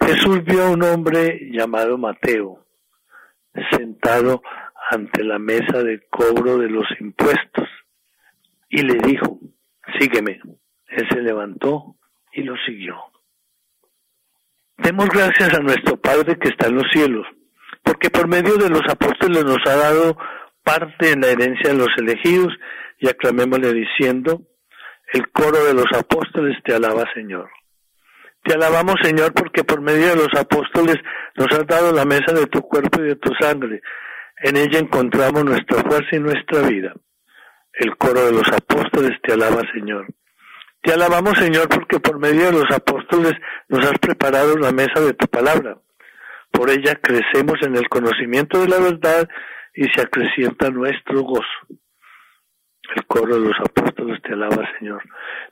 Jesús 0.00 0.44
vio 0.44 0.64
a 0.64 0.70
un 0.70 0.83
hombre 0.83 1.48
llamado 1.50 1.96
Mateo, 1.96 2.64
sentado 3.70 4.42
ante 4.90 5.24
la 5.24 5.38
mesa 5.38 5.83
de 5.83 6.07
cobro 6.11 6.59
de 6.59 6.68
los 6.68 6.87
impuestos, 7.00 7.68
y 8.68 8.83
le 8.83 8.94
dijo, 8.94 9.38
sígueme. 9.98 10.40
Él 10.88 11.09
se 11.09 11.22
levantó 11.22 11.96
y 12.33 12.42
lo 12.42 12.54
siguió. 12.66 12.96
Demos 14.79 15.09
gracias 15.09 15.55
a 15.55 15.61
nuestro 15.61 15.97
Padre 15.97 16.37
que 16.39 16.49
está 16.49 16.67
en 16.67 16.77
los 16.77 16.87
cielos, 16.93 17.27
porque 17.83 18.11
por 18.11 18.29
medio 18.29 18.57
de 18.57 18.71
los 18.71 18.83
apóstoles 18.89 19.45
nos 19.45 19.59
ha 19.67 19.77
dado 19.77 20.17
parte 20.65 21.13
en 21.13 21.21
la 21.21 21.29
herencia 21.29 21.71
de 21.71 21.79
los 21.79 21.89
elegidos, 21.97 22.53
y 22.99 23.09
aclamémosle 23.09 23.73
diciendo, 23.73 24.43
el 25.13 25.31
coro 25.31 25.65
de 25.65 25.75
los 25.75 25.87
apóstoles 25.97 26.57
te 26.65 26.75
alaba 26.75 27.05
Señor. 27.15 27.51
Te 28.45 28.55
alabamos, 28.55 28.97
Señor, 29.03 29.33
porque 29.33 29.65
por 29.65 29.81
medio 29.81 30.09
de 30.09 30.17
los 30.17 30.29
apóstoles 30.39 30.97
nos 31.37 31.49
has 31.53 31.67
dado 31.67 31.93
la 31.93 32.05
mesa 32.05 32.33
de 32.33 32.47
tu 32.47 32.61
cuerpo 32.61 33.01
y 33.01 33.09
de 33.09 33.17
tu 33.17 33.33
sangre. 33.41 33.81
En 34.39 34.57
ella 34.57 34.79
encontramos 34.79 35.45
nuestra 35.45 35.83
fuerza 35.83 36.17
y 36.17 36.21
nuestra 36.21 36.61
vida. 36.69 36.93
El 37.73 37.97
coro 37.97 38.27
de 38.27 38.33
los 38.33 38.47
apóstoles 38.49 39.13
te 39.23 39.33
alaba, 39.33 39.63
Señor. 39.73 40.07
Te 40.85 40.92
alabamos, 40.92 41.38
Señor, 41.38 41.66
porque 41.70 41.99
por 41.99 42.18
medio 42.18 42.44
de 42.44 42.53
los 42.53 42.70
apóstoles 42.70 43.33
nos 43.68 43.87
has 43.87 43.99
preparado 43.99 44.55
la 44.59 44.70
mesa 44.70 45.01
de 45.01 45.14
tu 45.14 45.27
palabra. 45.29 45.79
Por 46.51 46.68
ella 46.68 46.94
crecemos 46.97 47.57
en 47.62 47.75
el 47.77 47.88
conocimiento 47.88 48.61
de 48.61 48.68
la 48.68 48.79
verdad 48.79 49.27
y 49.75 49.85
se 49.85 50.03
acrecienta 50.03 50.68
nuestro 50.68 51.23
gozo. 51.23 51.66
El 52.94 53.07
coro 53.07 53.37
de 53.37 53.49
los 53.49 53.59
apóstoles 53.61 54.20
te 54.20 54.35
alaba, 54.35 54.62
Señor. 54.79 55.03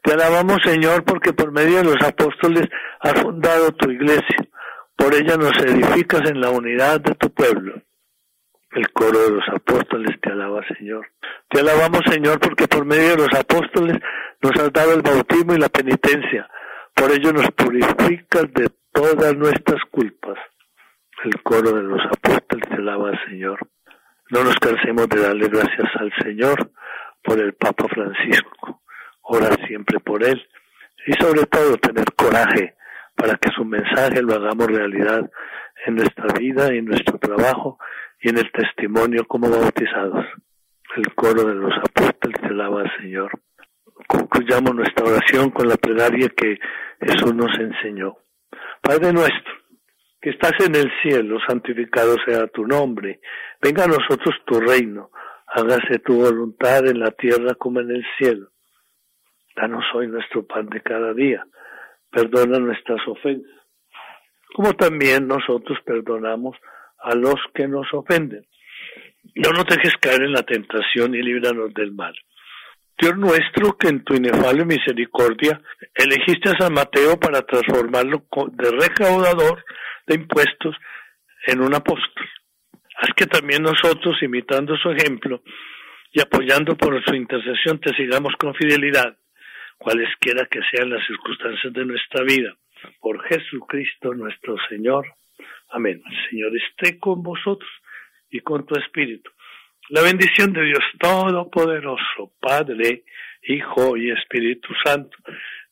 Te 0.02 0.12
alabamos, 0.12 0.58
Señor, 0.66 1.02
porque 1.04 1.32
por 1.32 1.50
medio 1.50 1.78
de 1.78 1.84
los 1.84 2.02
apóstoles 2.02 2.68
has 3.00 3.14
fundado 3.22 3.72
tu 3.72 3.90
iglesia. 3.90 4.36
Por 4.96 5.14
ella 5.14 5.38
nos 5.38 5.56
edificas 5.64 6.28
en 6.30 6.42
la 6.42 6.50
unidad 6.50 7.00
de 7.00 7.14
tu 7.14 7.32
pueblo. 7.32 7.82
El 8.72 8.90
coro 8.92 9.18
de 9.18 9.30
los 9.32 9.48
apóstoles 9.50 10.18
te 10.22 10.32
alaba, 10.32 10.62
Señor. 10.78 11.06
Te 11.50 11.60
alabamos, 11.60 12.00
Señor, 12.10 12.40
porque 12.40 12.66
por 12.66 12.86
medio 12.86 13.10
de 13.10 13.16
los 13.18 13.34
apóstoles 13.38 13.98
nos 14.40 14.52
has 14.52 14.72
dado 14.72 14.94
el 14.94 15.02
bautismo 15.02 15.54
y 15.54 15.58
la 15.58 15.68
penitencia. 15.68 16.48
Por 16.94 17.10
ello 17.12 17.32
nos 17.32 17.50
purificas 17.50 18.50
de 18.54 18.70
todas 18.92 19.36
nuestras 19.36 19.82
culpas. 19.90 20.38
El 21.24 21.42
coro 21.42 21.72
de 21.72 21.82
los 21.82 22.00
apóstoles 22.06 22.66
te 22.68 22.74
alaba, 22.76 23.12
Señor. 23.28 23.58
No 24.30 24.42
nos 24.42 24.56
cansemos 24.56 25.06
de 25.10 25.20
darle 25.20 25.48
gracias 25.48 25.90
al 26.00 26.10
Señor 26.22 26.70
por 27.22 27.38
el 27.38 27.52
Papa 27.52 27.86
Francisco, 27.88 28.80
orar 29.20 29.66
siempre 29.66 30.00
por 30.00 30.24
él 30.24 30.42
y 31.06 31.12
sobre 31.22 31.44
todo 31.44 31.76
tener 31.76 32.06
coraje 32.16 32.74
para 33.14 33.36
que 33.36 33.50
su 33.50 33.64
mensaje 33.66 34.22
lo 34.22 34.34
hagamos 34.34 34.66
realidad 34.66 35.30
en 35.86 35.96
nuestra 35.96 36.26
vida 36.38 36.72
y 36.72 36.78
en 36.78 36.86
nuestro 36.86 37.18
trabajo 37.18 37.78
y 38.22 38.30
en 38.30 38.38
el 38.38 38.50
testimonio 38.52 39.26
como 39.26 39.50
bautizados. 39.50 40.24
El 40.96 41.14
coro 41.14 41.44
de 41.44 41.54
los 41.54 41.72
apóstoles 41.78 42.40
te 42.40 42.46
alaba 42.46 42.82
al 42.82 42.96
Señor. 42.98 43.30
Concluyamos 44.06 44.74
nuestra 44.74 45.06
oración 45.06 45.50
con 45.50 45.68
la 45.68 45.76
plegaria 45.76 46.28
que 46.28 46.58
Jesús 47.00 47.34
nos 47.34 47.58
enseñó. 47.58 48.16
Padre 48.80 49.12
nuestro, 49.12 49.52
que 50.20 50.30
estás 50.30 50.52
en 50.66 50.74
el 50.74 50.90
cielo, 51.02 51.38
santificado 51.46 52.16
sea 52.26 52.46
tu 52.48 52.66
nombre. 52.66 53.20
Venga 53.60 53.84
a 53.84 53.88
nosotros 53.88 54.34
tu 54.46 54.60
reino 54.60 55.10
hágase 55.54 55.98
tu 55.98 56.14
voluntad 56.16 56.86
en 56.86 57.00
la 57.00 57.10
tierra 57.10 57.54
como 57.54 57.80
en 57.80 57.90
el 57.90 58.04
cielo. 58.16 58.48
Danos 59.54 59.84
hoy 59.94 60.08
nuestro 60.08 60.46
pan 60.46 60.66
de 60.66 60.80
cada 60.80 61.12
día. 61.12 61.44
Perdona 62.10 62.58
nuestras 62.58 63.00
ofensas, 63.06 63.50
como 64.54 64.74
también 64.74 65.26
nosotros 65.26 65.78
perdonamos 65.84 66.56
a 67.02 67.14
los 67.14 67.36
que 67.54 67.68
nos 67.68 67.86
ofenden. 67.92 68.46
No 69.36 69.50
nos 69.50 69.66
dejes 69.66 69.94
caer 70.00 70.22
en 70.22 70.32
la 70.32 70.42
tentación 70.42 71.14
y 71.14 71.22
líbranos 71.22 71.72
del 71.74 71.92
mal. 71.92 72.14
Dios 72.98 73.16
nuestro, 73.16 73.76
que 73.78 73.88
en 73.88 74.04
tu 74.04 74.14
inefable 74.14 74.64
misericordia 74.64 75.60
elegiste 75.94 76.50
a 76.50 76.58
San 76.58 76.74
Mateo 76.74 77.18
para 77.18 77.42
transformarlo 77.42 78.26
de 78.52 78.70
recaudador 78.70 79.64
de 80.06 80.14
impuestos 80.16 80.76
en 81.46 81.60
un 81.60 81.74
apóstol 81.74 82.28
Haz 83.02 83.10
que 83.16 83.26
también 83.26 83.62
nosotros, 83.62 84.22
imitando 84.22 84.76
su 84.76 84.90
ejemplo 84.90 85.42
y 86.12 86.20
apoyando 86.20 86.76
por 86.76 87.02
su 87.04 87.14
intercesión, 87.14 87.80
te 87.80 87.94
sigamos 87.96 88.34
con 88.38 88.54
fidelidad, 88.54 89.16
cualesquiera 89.78 90.46
que 90.46 90.60
sean 90.70 90.90
las 90.90 91.04
circunstancias 91.06 91.72
de 91.72 91.84
nuestra 91.84 92.22
vida. 92.22 92.54
Por 93.00 93.22
Jesucristo 93.24 94.14
nuestro 94.14 94.56
Señor. 94.68 95.06
Amén. 95.72 96.02
El 96.04 96.30
Señor 96.30 96.52
esté 96.56 96.98
con 96.98 97.22
vosotros 97.22 97.70
y 98.30 98.40
con 98.40 98.66
tu 98.66 98.78
espíritu. 98.78 99.30
La 99.88 100.02
bendición 100.02 100.52
de 100.52 100.64
Dios 100.64 100.84
Todopoderoso, 101.00 102.32
Padre, 102.40 103.04
Hijo 103.42 103.96
y 103.96 104.10
Espíritu 104.10 104.68
Santo, 104.84 105.16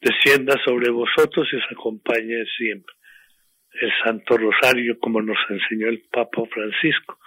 descienda 0.01 0.57
sobre 0.65 0.91
vosotros 0.91 1.47
y 1.53 1.57
os 1.57 1.65
acompañe 1.71 2.45
siempre 2.57 2.95
el 3.73 3.93
Santo 4.03 4.37
Rosario, 4.37 4.99
como 4.99 5.23
nos 5.23 5.39
enseñó 5.49 5.89
el 5.89 6.03
Papa 6.11 6.43
Francisco, 6.51 7.19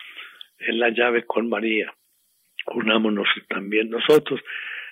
en 0.60 0.80
la 0.80 0.90
llave 0.90 1.26
con 1.26 1.48
María. 1.48 1.94
Unámonos 2.68 3.28
también 3.50 3.90
nosotros 3.90 4.42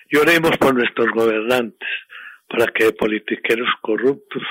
y 0.08 0.16
oremos 0.16 0.56
por 0.58 0.74
nuestros 0.74 1.08
gobernantes, 1.10 1.88
para 2.48 2.66
que 2.66 2.92
politiqueros 2.92 3.68
corruptos 3.80 4.42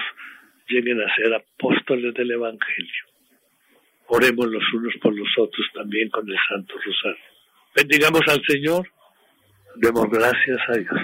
lleguen 0.67 1.01
a 1.01 1.15
ser 1.15 1.33
apóstoles 1.33 2.13
del 2.13 2.31
Evangelio. 2.31 3.10
Oremos 4.13 4.45
los 4.47 4.63
unos 4.73 4.93
por 5.01 5.15
los 5.15 5.29
otros 5.37 5.65
también 5.73 6.09
con 6.09 6.29
el 6.29 6.35
Santo 6.49 6.73
Rosario. 6.85 7.23
Bendigamos 7.73 8.21
al 8.27 8.41
Señor, 8.45 8.85
demos 9.77 10.09
gracias 10.09 10.59
a 10.67 10.73
Dios. 10.73 11.01